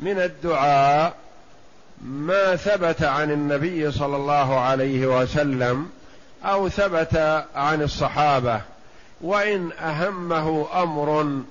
من 0.00 0.18
الدعاء 0.18 1.14
ما 2.04 2.56
ثبت 2.56 3.02
عن 3.02 3.30
النبي 3.30 3.90
صلى 3.92 4.16
الله 4.16 4.60
عليه 4.60 5.20
وسلم 5.20 5.90
أو 6.44 6.68
ثبت 6.68 7.44
عن 7.54 7.82
الصحابة. 7.82 8.60
وإن 9.20 9.72
أهمه 9.72 10.66
أمر 10.82 11.42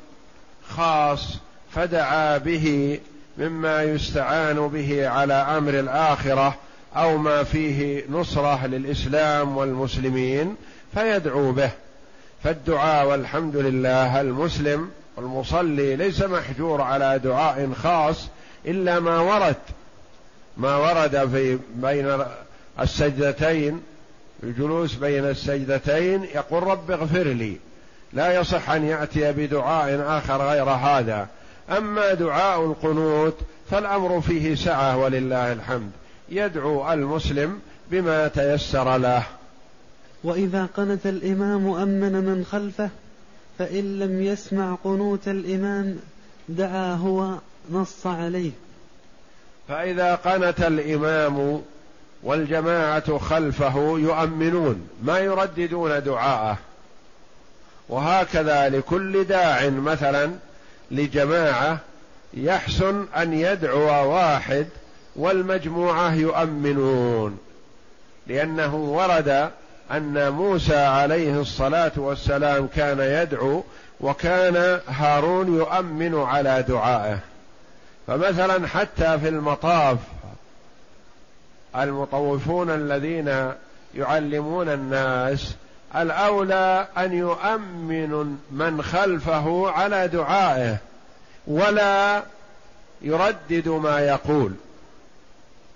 خاص 0.70 1.38
فدعا 1.76 2.38
به 2.38 3.00
مما 3.38 3.84
يستعان 3.84 4.68
به 4.68 5.08
على 5.08 5.34
أمر 5.34 5.80
الآخرة 5.80 6.56
أو 6.96 7.18
ما 7.18 7.44
فيه 7.44 8.06
نصرة 8.10 8.68
للإسلام 8.68 9.58
والمسلمين 9.58 10.56
فيدعو 10.94 11.52
به. 11.52 11.70
فالدعاء 12.44 13.08
والحمد 13.08 13.56
لله 13.56 14.22
المسلم 14.22 14.90
المصلي 15.18 15.96
ليس 15.96 16.22
محجور 16.22 16.82
على 16.82 17.20
دعاء 17.20 17.70
خاص 17.84 18.28
إلا 18.66 19.00
ما 19.00 19.20
ورد. 19.20 19.56
ما 20.58 20.78
ورد 20.78 21.30
في 21.32 21.60
بين 21.76 22.24
السجدتين 22.80 23.82
الجلوس 24.44 24.96
بين 24.96 25.26
السجدتين 25.26 26.24
يقول 26.24 26.64
رب 26.64 26.92
اغفر 26.92 27.24
لي. 27.24 27.58
لا 28.14 28.40
يصح 28.40 28.70
أن 28.70 28.86
يأتي 28.86 29.32
بدعاء 29.32 30.18
آخر 30.18 30.50
غير 30.50 30.70
هذا. 30.70 31.28
أما 31.70 32.14
دعاء 32.14 32.66
القنوت 32.66 33.38
فالأمر 33.72 34.22
فيه 34.22 34.56
سعة 34.56 34.98
ولله 34.98 35.54
الحمد. 35.54 35.92
يدعو 36.30 36.94
المسلم 36.94 37.60
بما 37.92 38.28
تيسر 38.28 38.98
له. 38.98 39.24
وإذا 40.24 40.66
قنت 40.78 41.06
الإمام 41.06 41.70
أمن 41.70 42.12
من 42.12 42.46
خلفه 42.52 42.90
فإن 43.60 44.00
لم 44.00 44.24
يسمع 44.24 44.78
قنوت 44.84 45.28
الإمام 45.28 46.00
دعا 46.50 46.94
هو 46.94 47.36
نص 47.72 48.08
عليه. 48.08 48.52
فإذا 49.68 50.16
قنت 50.16 50.60
الإمام 50.60 51.62
والجماعة 52.24 53.18
خلفه 53.18 53.76
يؤمنون 53.78 54.88
ما 55.04 55.20
يرددون 55.20 56.04
دعاءه. 56.04 56.58
وهكذا 57.90 58.70
لكل 58.70 59.24
داع 59.24 59.70
مثلا 59.70 60.32
لجماعة 60.92 61.78
يحسن 62.34 63.06
أن 63.18 63.34
يدعو 63.34 64.14
واحد 64.14 64.68
والمجموعة 65.16 66.14
يؤمنون. 66.14 67.38
لأنه 68.28 68.76
ورد 68.76 69.50
أن 69.92 70.30
موسى 70.30 70.78
عليه 70.78 71.42
الصلاة 71.42 71.92
والسلام 71.96 72.68
كان 72.76 73.00
يدعو 73.00 73.64
وكان 74.02 74.80
هارون 74.88 75.58
يؤمن 75.58 76.16
على 76.16 76.66
دعائه. 76.68 77.20
فمثلا 78.08 78.68
حتى 78.68 79.20
في 79.20 79.28
المطاف 79.28 79.98
المطوفون 81.76 82.70
الذين 82.70 83.52
يعلمون 83.96 84.70
الناس 84.70 85.56
الأولى 85.96 86.88
أن 86.98 87.14
يؤمن 87.14 88.38
من 88.52 88.82
خلفه 88.82 89.70
على 89.70 90.08
دعائه 90.08 90.78
ولا 91.48 92.24
يردد 93.02 93.68
ما 93.68 94.00
يقول. 94.00 94.52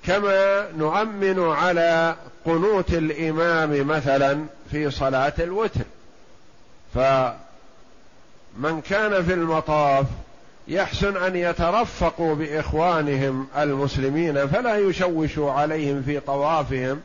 كما 0.04 0.68
نؤمن 0.78 1.50
على 1.50 2.16
قنوت 2.46 2.94
الإمام 2.94 3.88
مثلا 3.88 4.46
في 4.72 4.92
صلاة 4.92 5.34
الوتر. 5.40 5.82
فمن 6.94 8.82
كان 8.90 9.24
في 9.24 9.34
المطاف 9.34 10.06
يحسن 10.68 11.18
أن 11.18 11.36
يترفقوا 11.36 12.36
بإخوانهم 12.36 13.48
المسلمين 13.58 14.48
فلا 14.48 14.78
يشوشوا 14.78 15.52
عليهم 15.52 16.02
في 16.02 16.20
طوافهم 16.20 17.02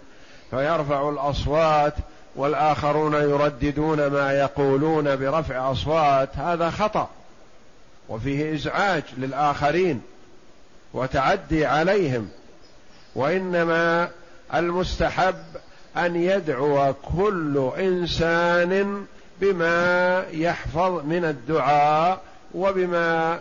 فيرفعوا 0.50 1.12
الأصوات 1.12 1.94
والآخرون 2.36 3.14
يرددون 3.14 4.06
ما 4.06 4.32
يقولون 4.32 5.16
برفع 5.16 5.70
أصوات 5.70 6.36
هذا 6.36 6.70
خطأ. 6.70 7.08
وفيه 8.08 8.54
إزعاج 8.54 9.02
للآخرين 9.18 10.02
وتعدي 10.94 11.66
عليهم. 11.66 12.28
وإنما 13.14 14.08
المستحب 14.54 15.34
أن 15.96 16.16
يدعو 16.16 16.94
كل 17.16 17.70
إنسان 17.78 19.04
بما 19.40 20.24
يحفظ 20.32 21.04
من 21.04 21.24
الدعاء 21.24 22.20
وبما 22.54 23.40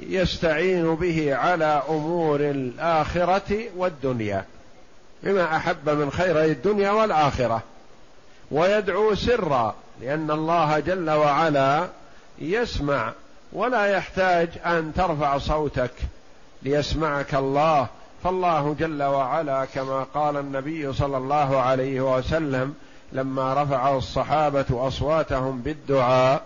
يستعين 0.00 0.94
به 0.94 1.34
على 1.34 1.82
أمور 1.88 2.40
الآخرة 2.40 3.64
والدنيا. 3.76 4.44
بما 5.22 5.56
أحب 5.56 5.88
من 5.88 6.10
خير 6.10 6.44
الدنيا 6.44 6.90
والآخرة. 6.90 7.62
ويدعو 8.50 9.14
سرا 9.14 9.74
لأن 10.00 10.30
الله 10.30 10.78
جل 10.78 11.10
وعلا 11.10 11.88
يسمع 12.38 13.12
ولا 13.52 13.86
يحتاج 13.86 14.48
أن 14.66 14.92
ترفع 14.96 15.38
صوتك 15.38 15.92
ليسمعك 16.62 17.34
الله. 17.34 17.86
فالله 18.24 18.76
جل 18.78 19.02
وعلا 19.02 19.64
كما 19.64 20.06
قال 20.14 20.36
النبي 20.36 20.92
صلى 20.92 21.16
الله 21.16 21.60
عليه 21.60 22.16
وسلم 22.16 22.74
لما 23.12 23.62
رفع 23.62 23.96
الصحابة 23.96 24.66
أصواتهم 24.70 25.60
بالدعاء 25.60 26.42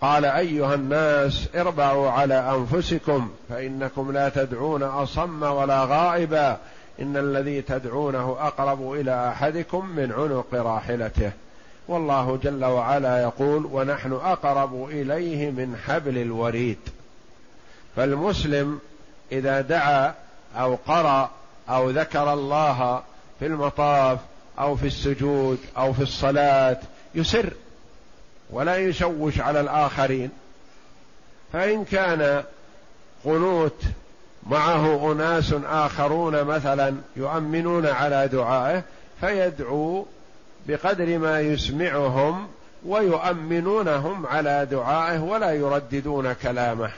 قال 0.00 0.24
أيها 0.24 0.74
الناس 0.74 1.48
اربعوا 1.54 2.10
على 2.10 2.34
أنفسكم 2.34 3.30
فإنكم 3.48 4.12
لا 4.12 4.28
تدعون 4.28 4.82
أصم 4.82 5.42
ولا 5.42 5.84
غائبا. 5.84 6.58
إن 7.00 7.16
الذي 7.16 7.62
تدعونه 7.62 8.36
أقرب 8.40 8.92
إلى 8.92 9.28
أحدكم 9.28 9.86
من 9.86 10.12
عنق 10.12 10.54
راحلته. 10.54 11.32
والله 11.88 12.38
جل 12.42 12.64
وعلا 12.64 13.22
يقول 13.22 13.66
ونحن 13.72 14.12
أقرب 14.12 14.88
إليه 14.88 15.50
من 15.50 15.76
حبل 15.86 16.18
الوريد. 16.18 16.78
فالمسلم 17.96 18.80
إذا 19.32 19.60
دعا 19.60 20.14
أو 20.56 20.78
قرأ 20.86 21.30
أو 21.68 21.90
ذكر 21.90 22.32
الله 22.32 23.02
في 23.38 23.46
المطاف 23.46 24.18
أو 24.58 24.76
في 24.76 24.86
السجود 24.86 25.58
أو 25.76 25.92
في 25.92 26.02
الصلاة 26.02 26.80
يسر 27.14 27.52
ولا 28.50 28.76
يشوش 28.76 29.40
على 29.40 29.60
الآخرين. 29.60 30.30
فإن 31.52 31.84
كان 31.84 32.44
قنوت 33.24 33.82
معه 34.46 35.12
أناس 35.12 35.54
آخرون 35.64 36.44
مثلا 36.44 36.94
يؤمنون 37.16 37.86
على 37.86 38.28
دعائه 38.28 38.82
فيدعو 39.20 40.06
بقدر 40.66 41.18
ما 41.18 41.40
يسمعهم 41.40 42.48
ويؤمنونهم 42.86 44.26
على 44.26 44.66
دعائه 44.70 45.18
ولا 45.18 45.52
يرددون 45.52 46.32
كلامه. 46.32 46.90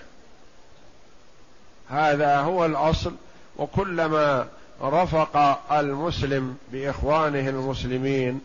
هذا 1.88 2.41
هو 2.41 2.66
الأصل. 2.66 3.12
وكلما 3.57 4.47
رفق 4.82 5.36
المسلم 5.72 6.57
بإخوانه 6.72 7.49
المسلمين 7.49 8.41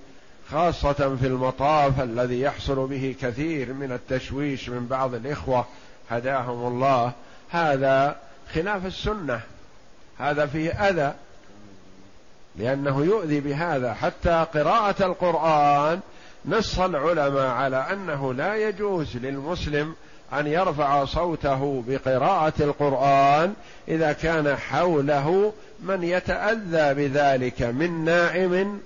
خاصة 0.52 1.16
في 1.22 1.28
المطاف 1.28 2.02
الذي 2.02 2.42
يحصل 2.42 2.88
به 2.88 3.16
كثير 3.22 3.74
من 3.74 3.92
التشويش 3.92 4.70
من 4.70 4.88
بعض 4.88 5.14
الإخوة 5.14 5.66
هداهم 6.10 6.68
الله. 6.68 7.12
هذا 7.50 8.16
خلاف 8.54 8.86
السنة. 8.86 9.42
هذا 10.20 10.46
فيه 10.46 10.90
أذى. 10.90 11.14
لأنه 12.56 13.06
يؤذي 13.06 13.40
بهذا. 13.40 13.94
حتى 13.94 14.46
قراءة 14.54 15.06
القرآن 15.06 16.00
نص 16.46 16.80
العلماء 16.80 17.48
على 17.48 17.78
أنه 17.78 18.34
لا 18.34 18.56
يجوز 18.56 19.18
للمسلم 19.18 19.96
أن 20.34 20.48
يرفع 20.48 21.06
صوته 21.06 21.84
بقراءة 21.88 22.54
القرآن 22.60 23.54
إذا 23.88 24.14
كان 24.14 24.56
حوله 24.56 25.54
من 25.80 26.04
يتأذى 26.04 26.94
بذلك 26.94 27.62
من 27.62 28.06
نائم 28.06 28.82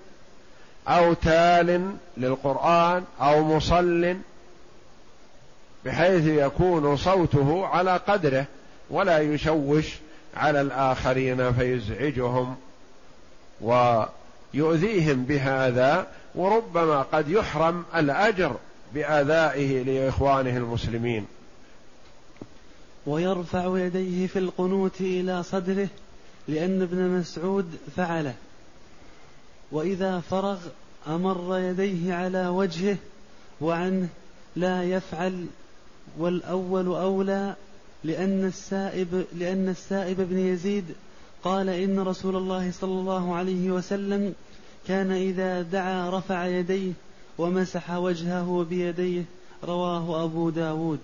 أو 0.87 1.13
تال 1.13 1.95
للقرآن 2.17 3.03
أو 3.21 3.43
مصل 3.43 4.15
بحيث 5.85 6.25
يكون 6.25 6.97
صوته 6.97 7.67
على 7.67 7.97
قدره. 7.97 8.45
ولا 8.89 9.19
يشوش 9.19 9.85
على 10.35 10.61
الآخرين 10.61 11.53
فيزعجهم 11.53 12.55
ويؤذيهم 13.61 15.23
بهذا 15.23 16.07
وربما 16.35 17.01
قد 17.01 17.29
يحرم 17.29 17.85
الأجر 17.95 18.55
بآذائه 18.93 19.83
لإخوانه 19.83 20.57
المسلمين. 20.57 21.25
ويرفع 23.05 23.77
يديه 23.77 24.27
في 24.27 24.39
القنوت 24.39 25.01
إلى 25.01 25.43
صدره 25.43 25.87
لأن 26.47 26.81
ابن 26.81 27.19
مسعود 27.19 27.77
فعله. 27.97 28.33
وإذا 29.71 30.19
فرغ 30.19 30.57
أمر 31.07 31.59
يديه 31.59 32.13
على 32.13 32.47
وجهه 32.47 32.97
وعنه 33.61 34.07
لا 34.55 34.83
يفعل 34.83 35.45
والأول 36.17 36.85
أولى 36.85 37.55
لأن 38.03 38.45
السائب 38.45 39.25
لأن 39.37 39.69
السائب 39.69 40.21
بن 40.21 40.37
يزيد 40.37 40.85
قال 41.43 41.69
إن 41.69 41.99
رسول 41.99 42.35
الله 42.35 42.71
صلى 42.71 42.91
الله 42.91 43.35
عليه 43.35 43.71
وسلم 43.71 44.33
كان 44.87 45.11
إذا 45.11 45.61
دعا 45.61 46.09
رفع 46.09 46.45
يديه 46.45 46.91
ومسح 47.37 47.91
وجهه 47.91 48.65
بيديه 48.69 49.23
رواه 49.63 50.23
أبو 50.23 50.49
داود. 50.49 50.99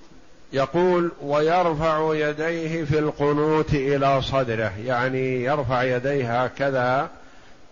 يقول 0.53 1.11
ويرفع 1.21 2.13
يديه 2.13 2.83
في 2.83 2.99
القنوت 2.99 3.73
إلى 3.73 4.21
صدره 4.21 4.73
يعني 4.85 5.43
يرفع 5.43 5.83
يديه 5.83 6.43
هكذا 6.43 7.09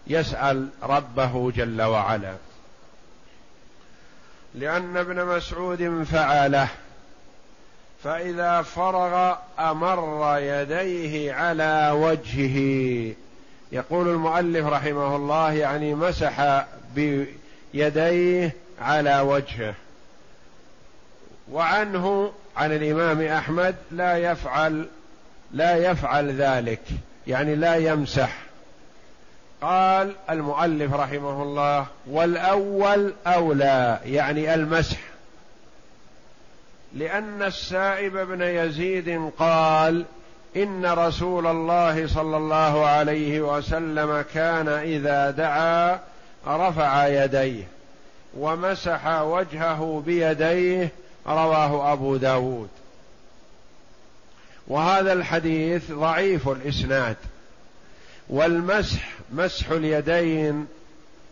يسأل 0.07 0.67
ربه 0.83 1.51
جل 1.51 1.81
وعلا. 1.81 2.33
لأن 4.55 4.97
ابن 4.97 5.25
مسعود 5.25 6.03
فعله. 6.03 6.69
فإذا 8.03 8.61
فرغ 8.61 9.35
أمر 9.59 10.37
يديه 10.39 11.33
على 11.33 11.91
وجهه. 11.95 13.13
يقول 13.71 14.07
المؤلف 14.07 14.65
رحمه 14.65 15.15
الله 15.15 15.53
يعني 15.53 15.95
مسح 15.95 16.65
بيديه 16.95 18.55
على 18.81 19.19
وجهه. 19.19 19.73
وعنه 21.51 22.31
عن 22.57 22.71
الإمام 22.71 23.21
أحمد 23.21 23.75
لا 23.91 24.17
يفعل 24.17 24.87
لا 25.51 25.75
يفعل 25.75 26.31
ذلك 26.31 26.81
يعني 27.27 27.55
لا 27.55 27.75
يمسح. 27.75 28.37
قال 29.61 30.15
المؤلف 30.29 30.93
رحمه 30.93 31.43
الله 31.43 31.85
والأول 32.07 33.13
أولى 33.27 33.99
يعني 34.05 34.53
المسح. 34.53 35.12
لأن 36.93 37.43
السائب 37.43 38.17
بن 38.17 38.41
يزيد 38.41 39.31
قال 39.39 40.05
إن 40.55 40.85
رسول 40.85 41.47
الله 41.47 42.07
صلى 42.07 42.37
الله 42.37 42.85
عليه 42.85 43.41
وسلم 43.41 44.25
كان 44.33 44.67
إذا 44.67 45.31
دعا 45.31 45.99
رفع 46.47 47.07
يديه 47.07 47.63
ومسح 48.37 49.21
وجهه 49.21 50.03
بيديه 50.05 50.91
رواه 51.27 51.93
أبو 51.93 52.15
داود. 52.15 52.69
وهذا 54.67 55.13
الحديث 55.13 55.91
ضعيف 55.91 56.49
الإسناد. 56.49 57.15
والمسح 58.29 59.09
مسح 59.31 59.69
اليدين 59.69 60.67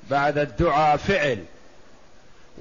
بعد 0.10 0.38
الدعاء 0.38 0.98
فعل. 0.98 1.38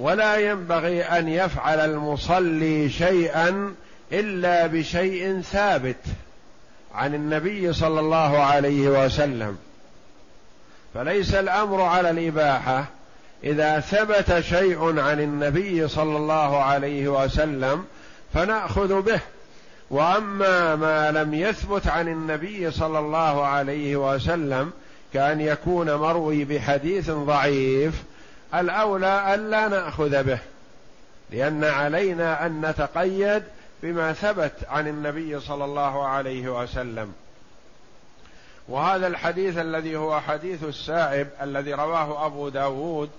ولا 0.01 0.36
ينبغي 0.36 1.03
أن 1.03 1.28
يفعل 1.28 1.80
المصلي 1.80 2.90
شيئا 2.90 3.74
إلا 4.12 4.66
بشيء 4.66 5.40
ثابت 5.40 5.96
عن 6.94 7.14
النبي 7.14 7.72
صلى 7.72 8.01
الله 8.01 8.38
عليه 8.38 9.05
وسلم. 9.05 9.59
فليس 10.94 11.34
الأمر 11.34 11.82
على 11.82 12.11
الإباحة 12.11 12.84
إذا 13.44 13.80
ثبت 13.80 14.40
شيء 14.40 15.01
عن 15.01 15.20
النبي 15.20 15.88
صلى 15.88 16.16
الله 16.16 16.62
عليه 16.62 17.09
وسلم 17.09 17.84
فنأخذ 18.34 19.03
به. 19.03 19.20
وأما 19.90 20.76
ما 20.76 21.11
لم 21.11 21.34
يثبت 21.34 21.86
عن 21.86 22.09
النبي 22.09 22.70
صلى 22.70 22.98
الله 22.98 23.46
عليه 23.46 23.96
وسلم 23.96 24.70
كأن 25.14 25.40
يكون 25.40 25.94
مروي 25.94 26.44
بحديث 26.44 27.11
ضعيف 27.11 28.03
الأولى 28.55 29.34
الا 29.34 29.68
نأخذ 29.68 30.22
به 30.22 30.38
لأن 31.30 31.64
علينا 31.64 32.46
أن 32.46 32.66
نتقيد 32.66 33.42
بما 33.82 34.12
ثبت 34.12 34.53
عن 34.68 34.88
النبي 34.88 35.40
صلى 35.40 35.64
الله 35.64 36.07
عليه 36.07 36.62
وسلم. 36.62 37.12
وهذا 38.68 39.07
الحديث 39.07 39.59
الذي 39.59 39.96
هو 39.96 40.20
حديث 40.20 40.64
السائب 40.64 41.28
الذي 41.42 41.74
رواه 41.74 42.26
أبو 42.26 42.48
داود 42.48 43.11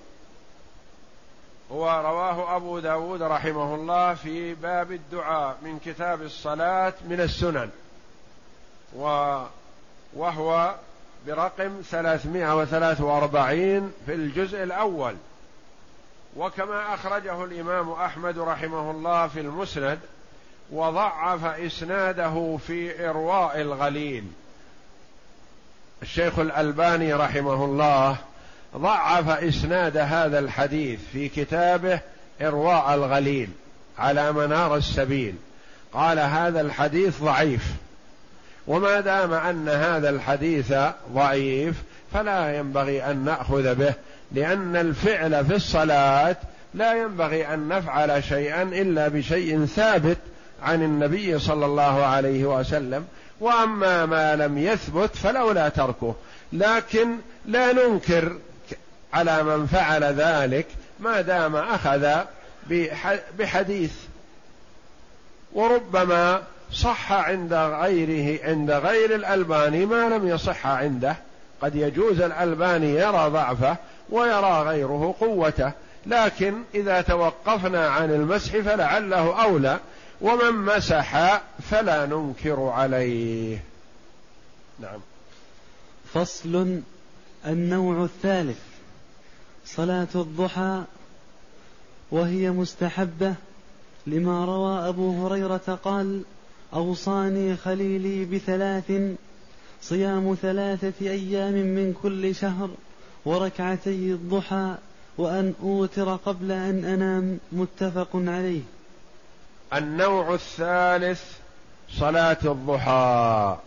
هو 1.71 2.01
رواه 2.05 2.55
أبو 2.55 2.79
داود 2.79 3.21
رحمه 3.21 3.75
الله 3.75 4.13
في 4.13 4.53
باب 4.53 4.91
الدعاء 4.91 5.57
من 5.61 5.79
كتاب 5.85 6.21
الصلاة 6.21 6.93
من 7.09 7.21
السنن 7.21 7.69
وهو 10.15 10.75
برقم 11.27 11.81
343 11.91 13.93
في 14.05 14.13
الجزء 14.13 14.63
الأول. 14.63 15.15
وكما 16.37 16.93
أخرجه 16.93 17.43
الإمام 17.43 17.91
أحمد 17.91 18.39
رحمه 18.39 18.91
الله 18.91 19.27
في 19.27 19.39
المسند 19.39 19.99
وضعف 20.71 21.45
إسناده 21.45 22.57
في 22.67 23.09
إرواء 23.09 23.61
الغليل. 23.61 24.23
الشيخ 26.01 26.39
الألباني 26.39 27.13
رحمه 27.13 27.65
الله 27.65 28.15
ضعف 28.77 29.29
إسناد 29.29 29.97
هذا 29.97 30.39
الحديث 30.39 30.99
في 31.13 31.29
كتابه 31.29 31.99
إرواء 32.41 32.93
الغليل 32.93 33.49
على 33.97 34.31
منار 34.31 34.75
السبيل. 34.75 35.35
قال 35.93 36.19
هذا 36.19 36.61
الحديث 36.61 37.23
ضعيف. 37.23 37.73
وما 38.67 38.99
دام 38.99 39.33
أن 39.33 39.69
هذا 39.69 40.09
الحديث 40.09 40.73
ضعيف 41.13 41.75
فلا 42.13 42.57
ينبغي 42.57 43.03
أن 43.03 43.25
نأخذ 43.25 43.75
به 43.75 43.93
لأن 44.31 44.75
الفعل 44.75 45.45
في 45.45 45.55
الصلاة 45.55 46.35
لا 46.73 46.93
ينبغي 46.93 47.53
أن 47.53 47.67
نفعل 47.67 48.23
شيئا 48.23 48.63
إلا 48.63 49.07
بشيء 49.07 49.65
ثابت 49.65 50.17
عن 50.63 50.83
النبي 50.83 51.39
صلى 51.39 51.65
الله 51.65 52.05
عليه 52.05 52.45
وسلم. 52.45 53.05
وأما 53.39 54.05
ما 54.05 54.35
لم 54.35 54.57
يثبت 54.57 55.15
فلولا 55.15 55.69
تركه. 55.69 56.15
لكن 56.53 57.15
لا 57.45 57.73
ننكر 57.73 58.37
على 59.13 59.43
من 59.43 59.67
فعل 59.67 60.03
ذلك 60.03 60.65
ما 60.99 61.21
دام 61.21 61.55
أخذ 61.55 62.07
بحديث. 63.39 63.93
وربما 65.53 66.43
صح 66.73 67.11
عند 67.11 67.53
غيره 67.53 68.43
عند 68.43 68.71
غير 68.71 69.15
الألباني 69.15 69.85
ما 69.85 70.09
لم 70.09 70.27
يصح 70.27 70.67
عنده. 70.67 71.15
قد 71.61 71.75
يجوز 71.75 72.21
الألباني 72.21 72.93
يرى 72.93 73.29
ضعفه 73.29 73.77
ويرى 74.09 74.61
غيره 74.61 75.15
قوته. 75.19 75.71
لكن 76.05 76.53
إذا 76.75 77.01
توقفنا 77.01 77.89
عن 77.89 78.11
المسح 78.11 78.57
فلعله 78.57 79.43
أولى 79.43 79.79
ومن 80.21 80.51
مسح 80.51 81.41
فلا 81.71 82.05
ننكر 82.05 82.59
عليه. 82.63 83.63
نعم. 84.79 84.99
فصل 86.13 86.81
النوع 87.47 88.03
الثالث. 88.03 88.59
صلاة 89.65 90.07
الضحى 90.15 90.83
وهي 92.11 92.51
مستحبة 92.51 93.35
لما 94.07 94.45
روى 94.45 94.89
أبو 94.89 95.27
هريرة 95.27 95.79
قال 95.83 96.23
أوصاني 96.73 97.57
خليلي 97.57 98.25
بثلاث 98.25 98.91
صيام 99.81 100.37
ثلاثة 100.41 101.09
أيام 101.09 101.53
من 101.53 101.93
كل 102.03 102.35
شهر 102.35 102.69
وركعتي 103.25 104.11
الضحى 104.11 104.75
وأن 105.17 105.53
أوتر 105.63 106.15
قبل 106.15 106.51
أن 106.51 106.85
أنام 106.85 107.39
متفق 107.51 108.09
عليه. 108.13 108.61
النوع 109.73 110.33
الثالث 110.33 111.23
صلاة 111.99 112.37
الضحى. 112.45 113.57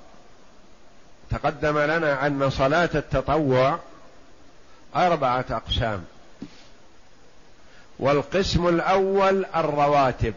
تقدم 1.31 1.79
لنا 1.79 2.27
أن 2.27 2.51
صلاة 2.51 2.91
التطوع 2.95 3.79
أربعة 4.97 5.45
أقسام. 5.51 6.05
والقسم 7.99 8.69
الأول 8.69 9.45
الرواتب. 9.57 10.35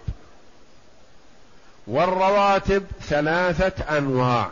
والرواتب 1.87 2.83
ثلاثة 3.01 3.97
أنواع. 3.97 4.49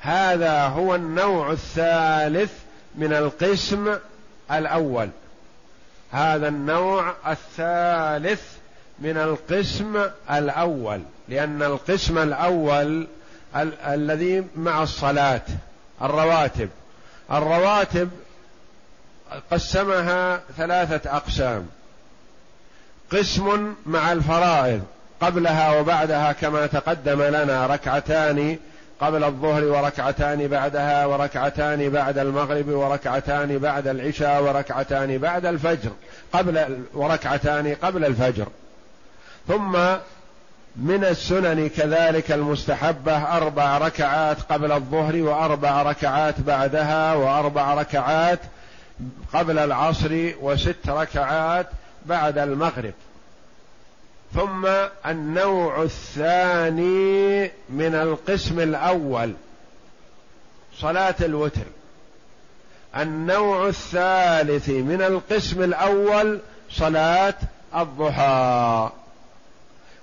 هذا 0.00 0.62
هو 0.66 0.94
النوع 0.94 1.52
الثالث 1.52 2.52
من 2.94 3.12
القسم 3.12 3.96
الأول. 4.52 5.10
هذا 6.12 6.48
النوع 6.48 7.14
الثالث 7.28 8.42
من 8.98 9.16
القسم 9.16 10.04
الأول 10.30 11.00
لأن 11.28 11.62
القسم 11.62 12.18
الأول 12.18 13.06
ال- 13.56 13.80
الذي 13.80 14.44
مع 14.56 14.82
الصلاة 14.82 15.42
الرواتب. 16.02 16.68
الرواتب 17.32 18.10
قسمها 19.50 20.40
ثلاثة 20.56 21.16
أقسام. 21.16 21.68
قسم 23.12 23.74
مع 23.86 24.12
الفرائض. 24.12 24.82
قبلها 25.20 25.80
وبعدها 25.80 26.32
كما 26.32 26.66
تقدم 26.66 27.22
لنا 27.22 27.66
ركعتان 27.66 28.58
قبل 29.00 29.24
الظهر 29.24 29.64
وركعتان 29.64 30.48
بعدها 30.48 31.06
وركعتان 31.06 31.88
بعد 31.88 32.18
المغرب 32.18 32.68
وركعتان 32.68 33.58
بعد 33.58 33.88
العشاء 33.88 34.42
وركعتان 34.42 35.18
بعد 35.18 35.46
الفجر 35.46 35.90
قبل 36.32 36.84
وركعتان 36.94 37.76
قبل 37.82 38.04
الفجر. 38.04 38.46
ثم 39.48 39.78
من 40.76 41.04
السنن 41.04 41.68
كذلك 41.68 42.32
المستحبة 42.32 43.36
أربع 43.36 43.78
ركعات 43.78 44.36
قبل 44.42 44.72
الظهر 44.72 45.16
وأربع 45.16 45.82
ركعات 45.82 46.40
بعدها 46.40 47.14
وأربع 47.14 47.74
ركعات 47.74 48.38
قبل 49.34 49.58
العصر 49.58 50.32
وست 50.40 50.88
ركعات 50.88 51.66
بعد 52.06 52.38
المغرب. 52.38 52.94
ثم 54.34 54.66
النوع 55.06 55.82
الثاني 55.82 57.42
من 57.70 57.94
القسم 57.94 58.60
الأول 58.60 59.34
صلاة 60.78 61.14
الوتر. 61.20 61.64
النوع 62.96 63.68
الثالث 63.68 64.68
من 64.68 65.02
القسم 65.02 65.62
الأول 65.62 66.40
صلاة 66.70 67.34
الضحى. 67.76 68.90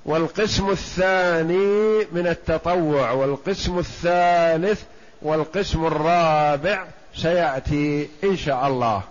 والقسم 0.05 0.69
الثاني 0.69 2.05
من 2.11 2.28
التطوع 2.28 3.11
والقسم 3.11 3.80
الثالث 3.80 4.84
والقسم 5.21 5.86
الرابع 5.86 6.86
سيأتي 7.15 8.09
إن 8.23 8.38
شاء 8.38 8.67
الله. 8.67 9.01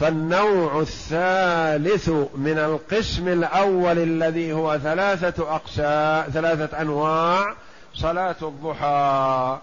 فالنوع 0.00 0.80
الثالث 0.80 2.08
من 2.34 2.58
القسم 2.58 3.28
الأول 3.28 3.98
الذي 3.98 4.52
هو 4.52 4.78
ثلاثة 4.78 5.54
أقسام 5.54 6.30
ثلاثة 6.30 6.80
أنواع 6.80 7.54
صلاة 7.94 8.36
الضحى. 8.42 9.58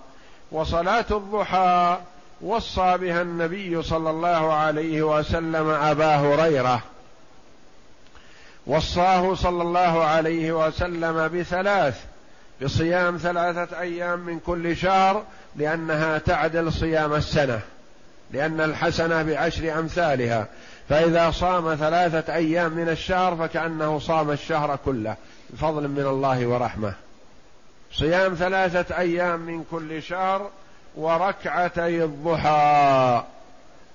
وصلاة 0.52 1.06
الضحى 1.12 1.98
وصى 2.42 2.98
بها 2.98 3.22
النبي 3.22 3.84
صلى 3.84 4.10
الله 4.10 4.54
عليه 4.54 5.02
وسلم 5.02 5.70
أبا 5.70 6.16
هريرة. 6.16 6.82
وصاه 8.68 9.36
صلى 9.36 9.62
الله 9.62 10.04
عليه 10.04 10.68
وسلم 10.68 11.28
بثلاث 11.28 12.06
بصيام 12.62 13.18
ثلاثة 13.18 13.80
أيام 13.80 14.20
من 14.20 14.40
كل 14.40 14.78
شهر 14.78 15.24
لأنها 15.56 16.18
تعدل 16.18 16.74
صيام 16.74 17.14
السنة. 17.14 17.62
لأن 18.32 18.62
الحسنة 18.62 19.24
بعشر 19.24 19.80
أمثالها. 19.80 20.48
فإذا 20.90 21.32
صام 21.32 21.76
ثلاثة 21.76 22.36
أيام 22.36 22.72
من 22.72 22.90
الشهر 22.90 23.36
فكأنه 23.36 24.00
صام 24.00 24.32
الشهر 24.32 24.80
كله. 24.86 25.16
بفضل 25.50 25.88
من 25.88 26.06
الله 26.06 26.48
ورحمة. 26.48 26.94
صيام 27.94 28.34
ثلاثة 28.34 28.98
أيام 28.98 29.40
من 29.40 29.64
كل 29.72 30.04
شهر 30.04 30.50
وركعتي 30.96 32.04
الضحى. 32.04 33.24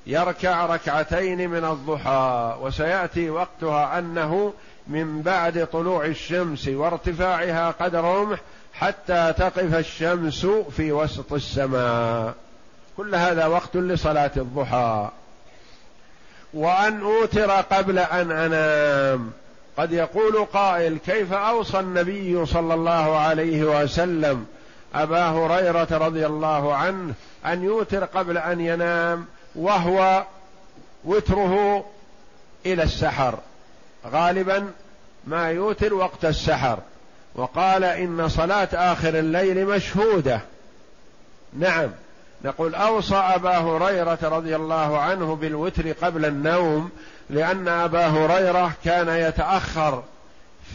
يركع 0.07 0.67
ركعتين 0.67 1.51
من 1.51 1.65
الضحى. 1.65 2.57
وسيأتي 2.61 3.31
وقتها 3.31 3.99
أنه 3.99 4.53
من 4.87 5.23
بعد 5.23 5.67
طلوع 5.73 6.05
الشمس 6.05 6.69
وارتفاعها 6.69 7.71
قدر 7.71 8.05
رمح 8.05 8.39
حتى 8.75 9.35
تقف 9.39 9.75
الشمس 9.75 10.47
في 10.47 10.93
وسط 10.93 11.33
السماء. 11.33 12.35
كل 12.97 13.15
هذا 13.15 13.47
وقت 13.47 13.77
لصلاة 13.77 14.31
الضحى. 14.37 15.09
وأن 16.55 17.01
أوتر 17.01 17.51
قبل 17.51 17.99
أن 17.99 18.31
أنام. 18.31 19.33
قد 19.77 19.93
يقول 19.93 20.45
قائل 20.45 20.99
كيف 20.99 21.33
أوصى 21.33 21.81
النبي 21.81 22.47
صلى 22.47 22.75
الله 22.75 23.19
عليه 23.19 23.83
وسلم 23.83 24.47
أبا 24.95 25.29
هريرة 25.29 25.89
رضي 25.91 26.27
الله 26.27 26.75
عنه 26.75 27.15
أن 27.47 27.63
يوتر 27.63 28.05
قبل 28.05 28.39
أن 28.39 28.61
ينام 28.61 29.27
وهو 29.55 30.25
وتره 31.05 31.85
إلى 32.67 32.83
السحر؟ 32.83 33.39
غالبا 34.07 34.71
ما 35.27 35.51
يوتر 35.51 35.95
وقت 35.95 36.25
السحر. 36.25 36.79
وقال 37.35 37.85
إن 37.85 38.29
صلاة 38.29 38.69
آخر 38.73 39.19
الليل 39.19 39.67
مشهودة. 39.67 40.41
نعم. 41.59 41.91
نقول 42.45 42.75
أوصى 42.75 43.15
أبا 43.15 43.59
هريرة 43.59 44.19
رضي 44.23 44.57
الله 44.57 44.99
عنه 44.99 45.37
بالوتر 45.37 45.93
قبل 45.93 46.25
النوم 46.25 46.91
لأن 47.31 47.69
أبا 47.69 48.07
هريرة 48.07 48.73
كان 48.85 49.09
يتأخر 49.09 50.03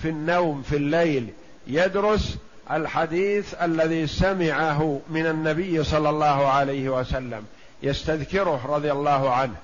في 0.01 0.09
النوم 0.09 0.61
في 0.61 0.75
الليل 0.75 1.29
يدرس 1.67 2.37
الحديث 2.71 3.53
الذي 3.61 4.07
سمعه 4.07 4.99
من 5.09 5.25
النبي 5.25 5.83
صلى 5.83 6.09
الله 6.09 6.47
عليه 6.47 6.89
وسلم 6.89 7.45
يستذكره 7.83 8.61
رضي 8.69 8.91
الله 8.91 9.33
عنه 9.33 9.55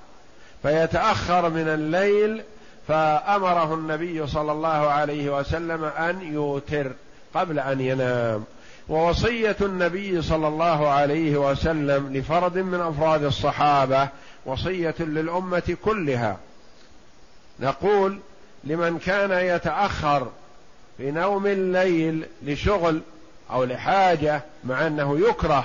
فيتأخر 0.62 1.50
من 1.50 1.68
الليل 1.68 2.42
فأمره 2.88 3.74
النبي 3.74 4.26
صلى 4.26 4.52
الله 4.52 4.68
عليه 4.68 5.38
وسلم 5.38 5.84
أن 5.84 6.32
يوتر 6.32 6.92
قبل 7.34 7.58
أن 7.58 7.80
ينام 7.80 8.44
ووصية 8.88 9.56
النبي 9.60 10.22
صلى 10.22 10.48
الله 10.48 10.88
عليه 10.88 11.36
وسلم 11.36 12.16
لفرد 12.16 12.58
من 12.58 12.80
أفراد 12.80 13.24
الصحابة 13.24 14.08
وصية 14.46 14.94
للأمة 15.00 15.76
كلها. 15.84 16.36
نقول 17.60 18.18
لمن 18.64 18.98
كان 18.98 19.30
يتأخر 19.30 20.28
في 20.96 21.10
نوم 21.10 21.46
الليل 21.46 22.26
لشغل 22.42 23.00
أو 23.50 23.64
لحاجة 23.64 24.42
مع 24.64 24.86
أنه 24.86 25.18
يكره 25.28 25.64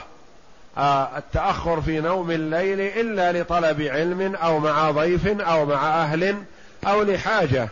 آه، 0.77 1.17
التأخر 1.17 1.81
في 1.81 1.99
نوم 1.99 2.31
الليل 2.31 2.81
إلا 2.81 3.41
لطلب 3.41 3.81
علم 3.81 4.35
أو 4.35 4.59
مع 4.59 4.91
ضيف 4.91 5.27
أو 5.41 5.65
مع 5.65 6.03
أهل 6.03 6.43
أو 6.87 7.03
لحاجة. 7.03 7.69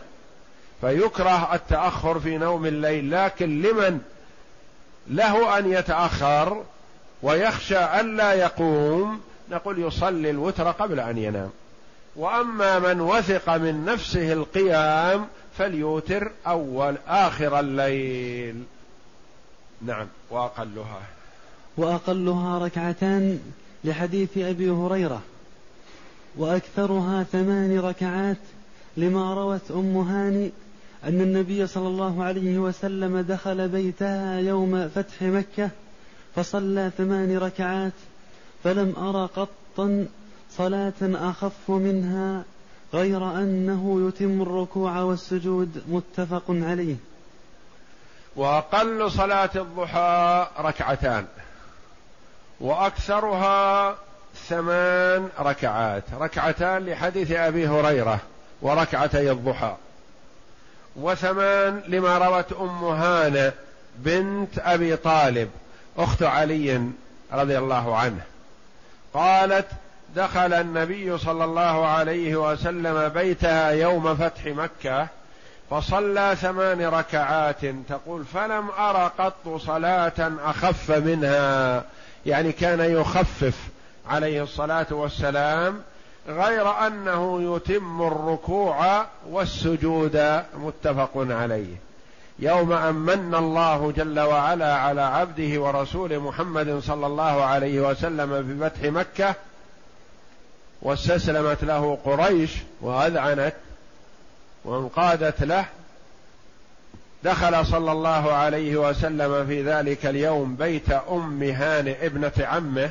فيكره 0.80 1.54
التأخر 1.54 2.20
في 2.20 2.38
نوم 2.38 2.66
الليل 2.66 3.10
لكن 3.10 3.62
لمن 3.62 4.00
له 5.10 5.58
أن 5.58 5.72
يتأخر 5.72 6.62
ويخشى 7.22 7.78
الا 7.78 8.32
يقوم 8.32 9.20
نقول 9.50 9.78
يصلي 9.78 10.30
الوتر 10.30 10.70
قبل 10.70 11.00
أن 11.00 11.18
ينام. 11.18 11.50
وأما 12.16 12.78
من 12.78 13.00
وثق 13.00 13.56
من 13.56 13.84
نفسه 13.84 14.32
القيام 14.32 15.26
فليوتر 15.58 16.32
أول 16.46 16.96
آخر 17.08 17.60
الليل. 17.60 18.62
نعم 19.82 20.06
وأقلها. 20.30 21.00
وأقلها 21.76 22.58
ركعتان 22.58 23.38
لحديث 23.84 24.38
أبي 24.38 24.70
هريرة 24.70 25.22
وأكثرها 26.36 27.22
ثمان 27.22 27.78
ركعات 27.78 28.36
لما 28.96 29.34
روت 29.34 29.70
أم 29.70 29.96
هاني 29.96 30.50
أن 31.04 31.20
النبي 31.20 31.66
صلى 31.66 31.88
الله 31.88 32.24
عليه 32.24 32.58
وسلم 32.58 33.20
دخل 33.20 33.68
بيتها 33.68 34.38
يوم 34.38 34.88
فتح 34.88 35.22
مكة 35.22 35.70
فصلى 36.36 36.90
ثمان 36.98 37.38
ركعات 37.38 37.92
فلم 38.64 38.94
أر 38.96 39.28
قط 39.36 40.06
صلاة 40.50 40.92
أخف 41.02 41.70
منها 41.70 42.44
غير 42.94 43.30
أنه 43.38 44.08
يتم 44.08 44.42
الركوع 44.42 45.00
والسجود 45.00 45.82
متفق 45.88 46.44
عليه. 46.48 46.96
وأقل 48.36 49.10
صلاة 49.10 49.50
الضحى 49.56 50.46
ركعتان 50.58 51.26
وأكثرها 52.60 53.96
ثمان 54.48 55.28
ركعات 55.40 56.04
ركعتان 56.20 56.86
لحديث 56.86 57.32
أبي 57.32 57.68
هريرة 57.68 58.20
وركعتي 58.62 59.30
الضحى. 59.30 59.76
وثمان 61.00 61.82
لما 61.88 62.18
روت 62.18 62.52
أم 62.52 62.84
هانة 62.84 63.52
بنت 63.98 64.58
أبي 64.58 64.96
طالب 64.96 65.50
أخت 65.98 66.22
علي 66.22 66.90
رضي 67.32 67.58
الله 67.58 67.96
عنه. 67.96 68.20
قالت 69.14 69.66
دخل 70.16 70.52
النبي 70.52 71.18
صلى 71.18 71.44
الله 71.44 71.86
عليه 71.86 72.36
وسلم 72.36 73.08
بيتها 73.08 73.70
يوم 73.70 74.16
فتح 74.16 74.46
مكة 74.46 75.08
فصلى 75.70 76.36
ثمان 76.40 76.82
ركعات. 76.82 77.60
تقول 77.88 78.24
فلم 78.24 78.70
ارى 78.70 79.10
قط 79.18 79.60
صلاة 79.60 80.32
أخف 80.44 80.90
منها. 80.90 81.84
يعني 82.26 82.52
كان 82.52 82.80
يخفف 82.80 83.54
عليه 84.08 84.42
الصلاة 84.42 84.86
والسلام 84.90 85.82
غير 86.28 86.86
أنه 86.86 87.56
يتم 87.56 88.02
الركوع 88.02 89.06
والسجود 89.30 90.42
متفق 90.54 91.10
عليه. 91.16 91.76
يوم 92.38 92.72
ان 92.72 92.94
من 92.94 93.34
الله 93.34 93.92
جل 93.92 94.20
وعلا 94.20 94.74
على 94.74 95.00
عبده 95.00 95.60
ورسوله 95.60 96.18
محمد 96.18 96.78
صلى 96.78 97.06
الله 97.06 97.44
عليه 97.44 97.80
وسلم 97.80 98.58
بفتح 98.60 98.82
مكة 98.82 99.34
واستسلمت 100.82 101.64
له 101.64 101.98
قريش 102.04 102.50
وأذعنت 102.80 103.54
وانقادت 104.64 105.42
له 105.42 105.64
دخل 107.24 107.66
صلى 107.66 107.92
الله 107.92 108.32
عليه 108.32 108.76
وسلم 108.76 109.46
في 109.46 109.62
ذلك 109.62 110.06
اليوم 110.06 110.56
بيت 110.56 110.90
أم 110.90 111.42
هانئ 111.42 112.06
ابنة 112.06 112.32
عمه 112.38 112.90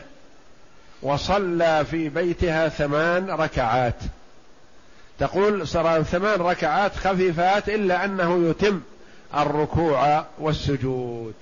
وصلى 1.01 1.85
في 1.91 2.09
بيتها 2.09 2.69
ثمان 2.69 3.29
ركعات. 3.29 3.95
تقول 5.19 5.67
صار 5.67 6.03
ثمان 6.03 6.39
ركعات 6.39 6.95
خفيفات 6.95 7.69
إلا 7.69 8.05
أنه 8.05 8.49
يتم 8.49 8.81
الركوع 9.35 10.25
والسجود. 10.39 11.33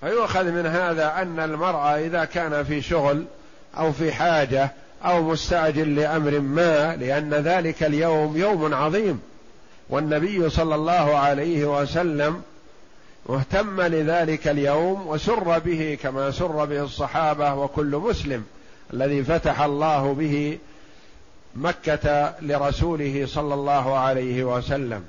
فيؤخذ 0.00 0.44
من 0.44 0.66
هذا 0.66 1.14
أن 1.22 1.40
المرأة 1.40 1.98
إذا 1.98 2.24
كان 2.24 2.64
في 2.64 2.82
شغل 2.82 3.24
أو 3.78 3.92
في 3.92 4.12
حاجة 4.12 4.70
أو 5.04 5.22
مستعجل 5.22 5.96
لأمر 5.96 6.40
ما 6.40 6.96
لأن 6.96 7.34
ذلك 7.34 7.82
اليوم 7.82 8.36
يوم 8.36 8.74
عظيم. 8.74 9.20
والنبي 9.90 10.50
صلى 10.50 10.74
الله 10.74 11.16
عليه 11.16 11.80
وسلم 11.80 12.42
واهتم 13.26 13.80
لذلك 13.80 14.48
اليوم 14.48 15.06
وسر 15.06 15.58
به 15.58 15.98
كما 16.02 16.30
سر 16.30 16.64
به 16.64 16.82
الصحابة 16.82 17.54
وكل 17.54 17.96
مسلم 17.96 18.44
الذي 18.92 19.24
فتح 19.24 19.60
الله 19.60 20.14
به 20.14 20.58
مكة 21.56 22.34
لرسوله 22.40 23.26
صلى 23.26 23.54
الله 23.54 23.98
عليه 23.98 24.44
وسلم. 24.44 25.04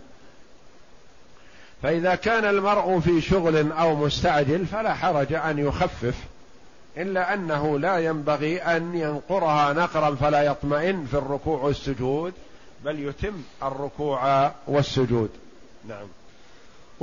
فإذا 1.83 2.15
كان 2.15 2.45
المرء 2.45 2.99
في 2.99 3.21
شغل 3.21 3.71
أو 3.71 3.95
مستعجل 3.95 4.65
فلا 4.65 4.93
حرج 4.93 5.33
أن 5.33 5.59
يخفف 5.59 6.15
إلا 6.97 7.33
أنه 7.33 7.79
لا 7.79 7.97
ينبغي 7.97 8.61
أن 8.61 8.95
ينقرها 8.95 9.73
نقرا 9.73 10.15
فلا 10.15 10.43
يطمئن 10.43 11.05
في 11.05 11.13
الركوع 11.13 11.61
والسجود 11.61 12.33
بل 12.85 12.99
يتم 12.99 13.33
الركوع 13.63 14.51
والسجود. 14.67 15.29
نعم. 15.87 16.07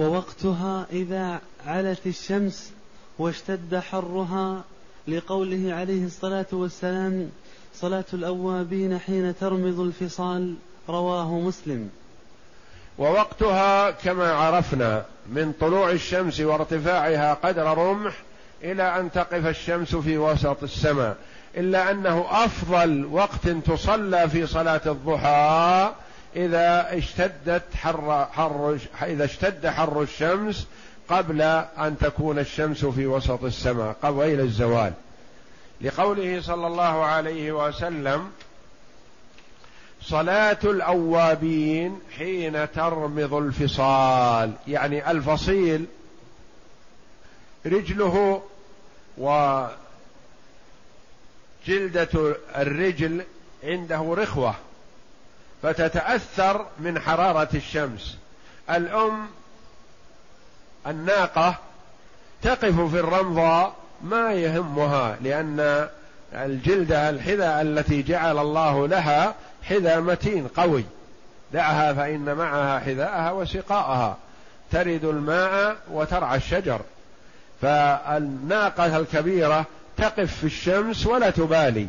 ووقتها 0.00 0.86
إذا 0.92 1.40
علت 1.66 2.06
الشمس 2.06 2.72
واشتد 3.18 3.78
حرها 3.78 4.64
لقوله 5.08 5.74
عليه 5.74 6.04
الصلاة 6.04 6.46
والسلام 6.52 7.30
صلاة 7.74 8.04
الأوابين 8.14 8.98
حين 8.98 9.34
ترمض 9.40 9.80
الفصال 9.80 10.54
رواه 10.88 11.38
مسلم. 11.38 11.90
ووقتها 12.98 13.90
كما 13.90 14.32
عرفنا 14.32 15.04
من 15.32 15.52
طلوع 15.60 15.90
الشمس 15.90 16.40
وارتفاعها 16.40 17.34
قدر 17.34 17.78
رمح 17.78 18.14
إلى 18.62 18.82
أن 18.82 19.12
تقف 19.12 19.46
الشمس 19.46 19.96
في 19.96 20.18
وسط 20.18 20.62
السماء 20.62 21.16
إلا 21.56 21.90
أنه 21.90 22.26
أفضل 22.30 23.04
وقت 23.04 23.48
تصلى 23.48 24.28
في 24.28 24.46
صلاة 24.46 24.80
الضحى 24.86 25.92
إذا 26.36 26.98
اشتدت 26.98 27.74
حر, 27.74 28.26
حر 28.32 28.78
إذا 29.02 29.24
اشتد 29.24 29.66
حر 29.66 30.02
الشمس 30.02 30.66
قبل 31.08 31.42
أن 31.78 31.96
تكون 32.00 32.38
الشمس 32.38 32.84
في 32.84 33.06
وسط 33.06 33.44
السماء 33.44 33.96
قبيل 34.02 34.40
الزوال. 34.40 34.92
لقوله 35.80 36.40
صلى 36.42 36.66
الله 36.66 37.04
عليه 37.04 37.52
وسلم 37.52 38.30
صلاة 40.02 40.58
الأوابين 40.64 42.00
حين 42.18 42.72
ترمض 42.72 43.34
الفصال. 43.34 44.52
يعني 44.68 45.10
الفصيل 45.10 45.86
رجله 47.66 48.42
وجلدة 49.18 49.68
الرجل 52.56 53.24
عنده 53.64 54.14
رخوة. 54.18 54.54
فتتأثر 55.62 56.66
من 56.78 57.00
حرارة 57.00 57.48
الشمس. 57.54 58.16
الأم 58.70 59.26
الناقة 60.86 61.54
تقف 62.42 62.80
في 62.80 63.00
الرمضاء 63.00 63.74
ما 64.02 64.32
يهمها 64.32 65.16
لأن 65.20 65.88
الجلدة 66.34 67.10
الحذاء 67.10 67.62
التي 67.62 68.02
جعل 68.02 68.38
الله 68.38 68.88
لها 68.88 69.34
حذاء 69.62 70.00
متين 70.00 70.48
قوي. 70.48 70.84
دعها 71.52 71.92
فإن 71.92 72.34
معها 72.34 72.78
حذاءها 72.78 73.30
وسقاءها. 73.30 74.16
ترد 74.72 75.04
الماء 75.04 75.76
وترعى 75.90 76.36
الشجر. 76.36 76.80
فالناقة 77.62 78.96
الكبيرة 78.96 79.64
تقف 79.96 80.36
في 80.36 80.44
الشمس 80.44 81.06
ولا 81.06 81.30
تبالي. 81.30 81.86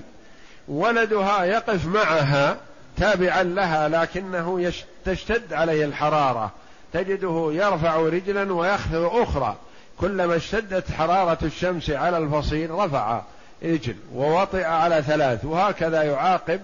ولدها 0.68 1.44
يقف 1.44 1.86
معها 1.86 2.58
تابعا 2.98 3.44
لها 3.44 3.90
لكنه 3.90 4.72
تشتد 5.06 5.54
عليه 5.54 5.86
الحرارة. 5.86 6.52
تجده 6.94 7.50
يرفع 7.52 7.96
رجلا 7.96 8.54
ويخفض 8.54 9.10
أخرى. 9.14 9.56
كلما 10.00 10.36
اشتدت 10.36 10.92
حرارة 10.92 11.38
الشمس 11.44 11.90
على 11.90 12.18
الفصيل 12.18 12.72
رفع 12.72 13.22
رجل 13.64 13.96
ووطئ 14.14 14.64
على 14.64 15.02
ثلاث 15.02 15.46
وهكذا 15.46 16.04
يعاقب 16.04 16.62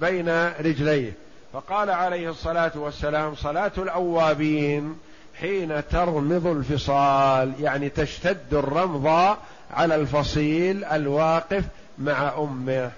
بين 0.00 0.28
رجليه. 0.46 1.12
فقال 1.52 1.90
عليه 1.90 2.30
الصلاة 2.30 2.72
والسلام 2.74 3.34
صلاة 3.34 3.72
الأوابين 3.78 4.98
حين 5.40 5.82
ترمض 5.90 6.46
الفصال. 6.46 7.52
يعني 7.60 7.88
تشتد 7.88 8.54
الرمض 8.54 9.36
على 9.70 9.94
الفصيل 9.94 10.84
الواقف 10.84 11.64
مع 11.98 12.32
أمه. 12.38 12.90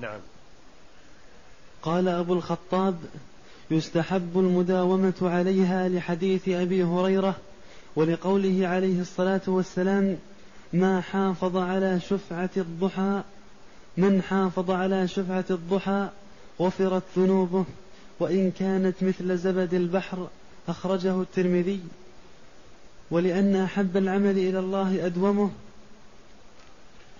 نعم. 0.00 0.18
قال 1.82 2.08
أبو 2.08 2.32
الخطاب 2.32 2.96
يستحب 3.70 4.38
المداومة 4.38 5.14
عليها 5.22 5.88
لحديث 5.88 6.48
أبي 6.48 6.84
هريرة 6.84 7.36
ولقوله 7.96 8.66
عليه 8.66 9.00
الصلاة 9.00 9.40
والسلام 9.46 10.16
ما 10.72 11.00
حافظ 11.00 11.56
على 11.56 12.00
شفعة 12.00 12.50
الضحى 12.56 13.22
من 13.96 14.22
حافظ 14.22 14.70
على 14.70 15.08
شفعة 15.08 15.44
الضحى 15.50 16.08
غفرت 16.60 17.02
ذنوبه 17.16 17.64
وإن 18.20 18.50
كانت 18.50 18.94
مثل 19.02 19.38
زبد 19.38 19.74
البحر 19.74 20.28
أخرجه 20.68 21.20
الترمذي. 21.20 21.80
ولأن 23.10 23.56
أحب 23.56 23.96
العمل 23.96 24.38
إلى 24.38 24.58
الله 24.58 25.06
أدومه 25.06 25.50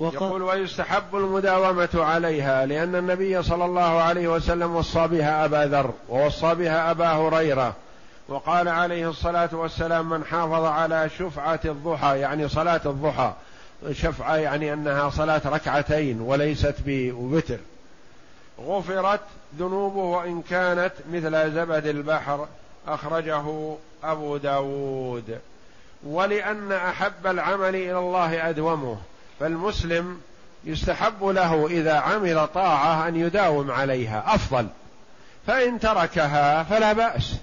يقول 0.00 0.42
ويستحب 0.42 1.16
المداومة 1.16 1.88
عليها 1.94 2.66
لأن 2.66 2.96
النبي 2.96 3.42
صلى 3.42 3.64
الله 3.64 4.02
عليه 4.02 4.28
وسلم 4.28 4.76
وصى 4.76 5.08
بها 5.08 5.44
أبا 5.44 5.66
ذر 5.66 5.90
ووصى 6.08 6.54
بها 6.54 6.90
أبا 6.90 7.08
هريرة 7.08 7.74
وقال 8.28 8.68
عليه 8.68 9.10
الصلاة 9.10 9.48
والسلام 9.52 10.08
من 10.08 10.24
حافظ 10.24 10.64
على 10.64 11.10
شفعة 11.18 11.60
الضحى 11.64 12.18
يعني 12.20 12.48
صلاة 12.48 12.80
الضحى 12.86 13.32
شفعة 13.92 14.36
يعني 14.36 14.72
أنها 14.72 15.10
صلاة 15.10 15.42
ركعتين 15.46 16.20
وليست 16.20 16.74
بوتر. 16.86 17.58
غفرت 18.60 19.20
ذنوبه 19.58 20.00
وإن 20.00 20.42
كانت 20.42 20.92
مثل 21.12 21.52
زبد 21.52 21.86
البحر 21.86 22.46
أخرجه 22.88 23.74
أبو 24.04 24.36
داود. 24.36 25.38
ولأن 26.06 26.72
أحب 26.72 27.26
العمل 27.26 27.76
إلى 27.76 27.98
الله 27.98 28.48
أدومه. 28.48 28.98
فالمسلم 29.40 30.20
يستحب 30.64 31.24
له 31.24 31.66
إذا 31.66 31.94
عمل 31.94 32.48
طاعة 32.54 33.08
أن 33.08 33.16
يداوم 33.16 33.70
عليها 33.70 34.34
أفضل. 34.34 34.66
فإن 35.46 35.80
تركها 35.80 36.62
فلا 36.62 36.92
بأس. 36.92 37.34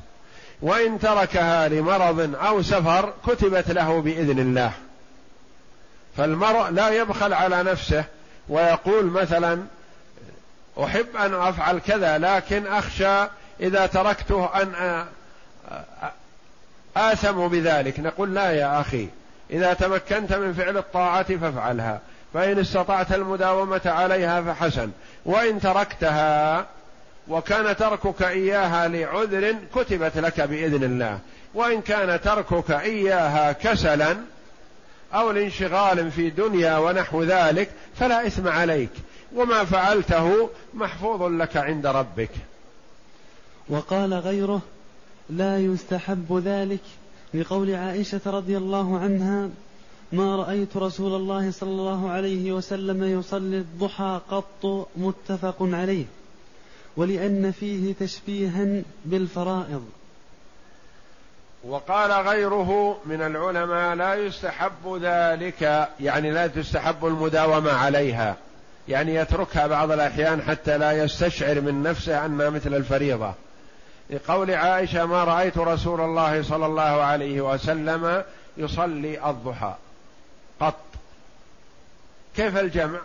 وإن 0.61 0.99
تركها 0.99 1.67
لمرض 1.67 2.35
أو 2.35 2.61
سفر 2.61 3.13
كتبت 3.27 3.71
له 3.71 4.01
بإذن 4.01 4.39
الله. 4.39 4.71
فالمرء 6.17 6.69
لا 6.69 6.89
يبخل 6.89 7.33
على 7.33 7.63
نفسه 7.63 8.03
ويقول 8.49 9.05
مثلا 9.05 9.63
أحب 10.83 11.15
أن 11.15 11.33
أفعل 11.33 11.79
كذا 11.79 12.17
لكن 12.17 12.67
أخشى 12.67 13.27
إذا 13.59 13.85
تركته 13.85 14.61
أن 14.61 15.05
آثم 16.97 17.47
بذلك. 17.47 17.99
نقول 17.99 18.33
لا 18.33 18.51
يا 18.51 18.81
أخي. 18.81 19.07
إذا 19.51 19.73
تمكنت 19.73 20.33
من 20.33 20.53
فعل 20.53 20.77
الطاعة 20.77 21.37
فافعلها 21.37 22.01
فإن 22.33 22.59
استطعت 22.59 23.13
المداومة 23.13 23.81
عليها 23.85 24.41
فحسن 24.41 24.91
وإن 25.25 25.59
تركتها 25.59 26.65
وكان 27.27 27.75
تركك 27.75 28.21
إياها 28.23 28.87
لعذر 28.87 29.55
كتبت 29.75 30.17
لك 30.17 30.41
بإذن 30.41 30.83
الله 30.83 31.19
وإن 31.53 31.81
كان 31.81 32.21
تركك 32.21 32.71
إياها 32.71 33.51
كسلا 33.51 34.17
أو 35.13 35.31
لانشغال 35.31 36.11
في 36.11 36.29
دنيا 36.29 36.77
ونحو 36.77 37.23
ذلك 37.23 37.69
فلا 37.95 38.27
إثم 38.27 38.47
عليك 38.47 38.89
وما 39.35 39.65
فعلته 39.65 40.49
محفوظ 40.73 41.23
لك 41.23 41.57
عند 41.57 41.87
ربك. 41.87 42.29
وقال 43.69 44.13
غيره 44.13 44.61
لا 45.29 45.59
يستحب 45.59 46.41
ذلك. 46.45 46.81
لقول 47.33 47.75
عائشة 47.75 48.21
رضي 48.25 48.57
الله 48.57 48.99
عنها 48.99 49.49
ما 50.11 50.35
رأيت 50.35 50.77
رسول 50.77 51.15
الله 51.15 51.51
صلى 51.51 51.69
الله 51.69 52.09
عليه 52.09 52.51
وسلم 52.51 53.19
يصلي 53.19 53.57
الضحى 53.57 54.19
قط 54.29 54.87
متفق 54.97 55.55
عليه 55.61 56.05
ولأن 56.97 57.51
فيه 57.51 57.93
تشبيها 57.99 58.81
بالفرائض. 59.05 59.85
وقال 61.63 62.11
غيره 62.27 62.97
من 63.05 63.21
العلماء 63.21 63.95
لا 63.95 64.15
يستحب 64.15 64.99
ذلك 65.01 65.89
يعني 65.99 66.31
لا 66.31 66.47
تستحب 66.47 67.05
المداومة 67.05 67.71
عليها 67.71 68.37
يعني 68.87 69.15
يتركها 69.15 69.67
بعض 69.67 69.91
الأحيان 69.91 70.41
حتى 70.41 70.77
لا 70.77 70.91
يستشعر 70.91 71.61
من 71.61 71.83
نفسه 71.83 72.25
أنها 72.25 72.49
مثل 72.49 72.73
الفريضة. 72.73 73.33
لقول 74.09 74.51
عائشة 74.51 75.05
ما 75.05 75.23
رأيت 75.23 75.57
رسول 75.57 76.01
الله 76.01 76.43
صلى 76.43 76.65
الله 76.65 76.81
عليه 76.81 77.41
وسلم 77.41 78.23
يصلي 78.57 79.29
الضحى. 79.29 79.73
قط. 80.59 80.75
كيف 82.35 82.57
الجمع؟ 82.57 82.99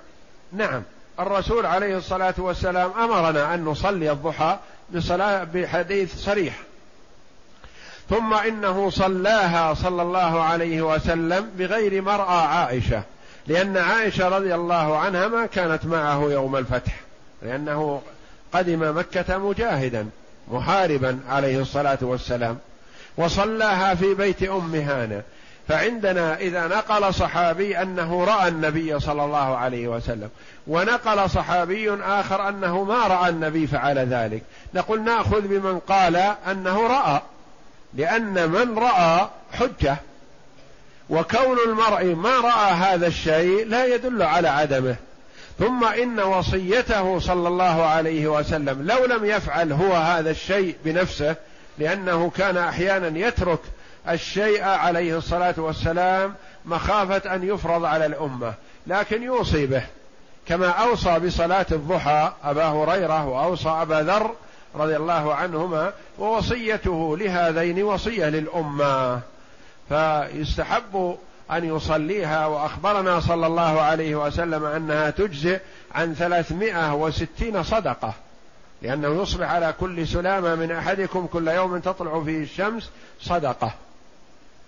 نعم. 0.52 0.82
الرسول 1.20 1.66
عليه 1.66 1.96
الصلاة 1.96 2.34
والسلام 2.38 2.90
أمرنا 2.90 3.54
أن 3.54 3.64
نصلي 3.64 4.10
الضحى 4.12 4.58
بصلاه 4.94 5.44
بحديث 5.44 6.16
صريح. 6.16 6.54
ثم 8.10 8.34
إنه 8.34 8.90
صلاها 8.90 9.74
صلى 9.74 10.02
الله 10.02 10.42
عليه 10.42 10.82
وسلم 10.82 11.50
بغير 11.58 12.02
مرأى 12.02 12.46
عائشة 12.46 13.02
لأن 13.46 13.76
عائشة 13.76 14.28
رضي 14.28 14.54
الله 14.54 14.98
عنها 14.98 15.28
ما 15.28 15.46
كانت 15.46 15.86
معه 15.86 16.30
يوم 16.30 16.56
الفتح 16.56 17.00
لأنه 17.42 18.02
قدم 18.52 18.98
مكة 18.98 19.38
مجاهدا. 19.38 20.08
محاربا 20.50 21.20
عليه 21.28 21.60
الصلاة 21.60 21.98
والسلام 22.02 22.58
وصلاها 23.16 23.94
في 23.94 24.14
بيت 24.14 24.42
أم 24.42 24.74
هانة. 24.74 25.22
فعندنا 25.68 26.36
إذا 26.36 26.66
نقل 26.66 27.14
صحابي 27.14 27.82
أنه 27.82 28.24
رأى 28.24 28.48
النبي 28.48 29.00
صلى 29.00 29.24
الله 29.24 29.56
عليه 29.56 29.88
وسلم 29.88 30.28
ونقل 30.66 31.30
صحابي 31.30 31.94
آخر 31.94 32.48
أنه 32.48 32.84
ما 32.84 33.06
رأى 33.06 33.28
النبي 33.28 33.66
فعل 33.66 33.98
ذلك. 33.98 34.42
نقول 34.74 35.02
نأخذ 35.02 35.40
بمن 35.40 35.78
قال 35.78 36.16
أنه 36.50 36.86
رأى 36.86 37.20
لأن 37.94 38.50
من 38.50 38.78
رأى 38.78 39.28
حجة. 39.52 39.96
وكون 41.10 41.56
المرء 41.66 42.14
ما 42.14 42.40
رأى 42.40 42.72
هذا 42.72 43.06
الشيء 43.06 43.66
لا 43.66 43.94
يدل 43.94 44.22
على 44.22 44.48
عدمه. 44.48 44.96
ثم 45.58 45.84
إن 45.84 46.20
وصيته 46.20 47.18
صلى 47.18 47.48
الله 47.48 47.84
عليه 47.84 48.28
وسلم 48.28 48.86
لو 48.86 49.04
لم 49.04 49.24
يفعل 49.24 49.72
هو 49.72 49.92
هذا 49.92 50.30
الشيء 50.30 50.76
بنفسه 50.84 51.36
لأنه 51.78 52.30
كان 52.30 52.56
أحيانا 52.56 53.18
يترك 53.18 53.60
الشيء 54.08 54.62
عليه 54.62 55.18
الصلاة 55.18 55.54
والسلام 55.58 56.34
مخافة 56.64 57.34
أن 57.34 57.48
يفرض 57.48 57.84
على 57.84 58.06
الأمة 58.06 58.54
لكن 58.86 59.22
يوصي 59.22 59.66
به. 59.66 59.82
كما 60.48 60.68
أوصى 60.68 61.18
بصلاة 61.18 61.66
الضحى 61.72 62.32
أبا 62.44 62.64
هريرة 62.64 63.26
وأوصى 63.26 63.68
أبا 63.68 63.94
ذر 63.94 64.34
رضي 64.74 64.96
الله 64.96 65.34
عنهما 65.34 65.92
ووصيته 66.18 67.16
لهذين 67.16 67.82
وصية 67.82 68.28
للأمة. 68.28 69.20
فيستحب 69.88 71.18
أن 71.50 71.64
يصليها 71.76 72.46
وأخبرنا 72.46 73.20
صلى 73.20 73.46
الله 73.46 73.80
عليه 73.80 74.16
وسلم 74.16 74.64
أنها 74.64 75.10
تجزئ 75.10 75.60
عن 75.94 76.14
ثلاثمائة 76.14 76.94
وستين 76.94 77.62
صدقة 77.62 78.14
لأنه 78.82 79.22
يصبح 79.22 79.50
على 79.50 79.74
كل 79.80 80.08
سلامة 80.08 80.54
من 80.54 80.72
أحدكم 80.72 81.26
كل 81.26 81.48
يوم 81.48 81.78
تطلع 81.78 82.24
فيه 82.24 82.42
الشمس 82.42 82.90
صدقة. 83.20 83.74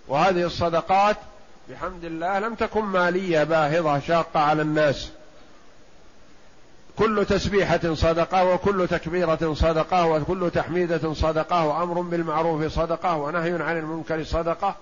وهذه 0.07 0.43
الصدقات 0.43 1.17
بحمد 1.69 2.03
الله 2.03 2.39
لم 2.39 2.55
تكن 2.55 2.83
مالية 2.83 3.43
باهظة 3.43 3.99
شاقة 3.99 4.39
على 4.39 4.61
الناس. 4.61 5.11
كل 6.97 7.25
تسبيحة 7.25 7.93
صدقة 7.93 8.43
وكل 8.45 8.87
تكبيرة 8.87 9.53
صدقة 9.53 10.05
وكل 10.05 10.51
تحميدة 10.51 11.13
صدقة 11.13 11.65
وأمر 11.65 12.01
بالمعروف 12.01 12.73
صدقة 12.73 13.15
ونهي 13.17 13.63
عن 13.63 13.77
المنكر 13.77 14.23
صدقة. 14.23 14.75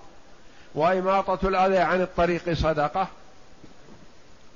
وإماطة 0.76 1.48
الأذى 1.48 1.78
عن 1.78 2.02
الطريق 2.02 2.54
صدقة 2.54 3.08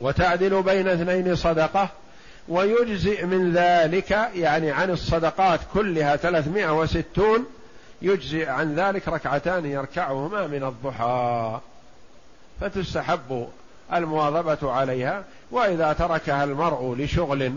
وتعدل 0.01 0.63
بين 0.63 0.87
اثنين 0.87 1.35
صدقة 1.35 1.89
ويجزئ 2.47 3.25
من 3.25 3.53
ذلك 3.53 4.11
يعني 4.35 4.71
عن 4.71 4.89
الصدقات 4.89 5.59
كلها 5.73 6.15
ثلاثمائة 6.15 6.79
وستون 6.79 7.45
يجزئ 8.01 8.49
عن 8.49 8.75
ذلك 8.75 9.07
ركعتان 9.07 9.65
يركعهما 9.65 10.47
من 10.47 10.63
الضحى. 10.63 11.59
فتستحب 12.61 13.47
المواظبة 13.93 14.71
عليها 14.71 15.23
وإذا 15.51 15.93
تركها 15.93 16.43
المرء 16.43 16.95
لشغل 16.95 17.53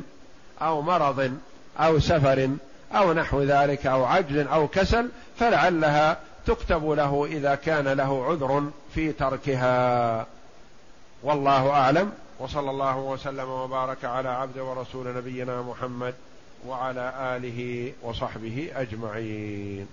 أو 0.63 0.83
مرض 0.83 1.39
أو 1.79 1.99
سفر 1.99 2.51
أو 2.95 3.13
نحو 3.13 3.43
ذلك 3.43 3.87
أو 3.87 4.05
عجز 4.05 4.47
أو 4.47 4.69
كسل 4.69 5.09
فلعلها 5.39 6.17
تكتب 6.47 6.91
له 6.91 7.27
إذا 7.27 7.55
كان 7.55 7.89
له 7.89 8.25
عذر 8.25 8.71
في 8.95 9.13
تركها. 9.13 10.27
والله 11.23 11.71
أعلم. 11.71 12.13
وصلى 12.39 12.71
الله 12.71 12.99
وسلم 12.99 13.49
وبارك 13.49 14.05
على 14.05 14.29
عبد 14.29 14.59
ورسول 14.59 15.17
نبينا 15.17 15.63
محمد 15.63 16.15
وعلى 16.67 17.37
آله 17.37 17.93
وصحبه 18.03 18.71
أجمعين. 18.75 19.87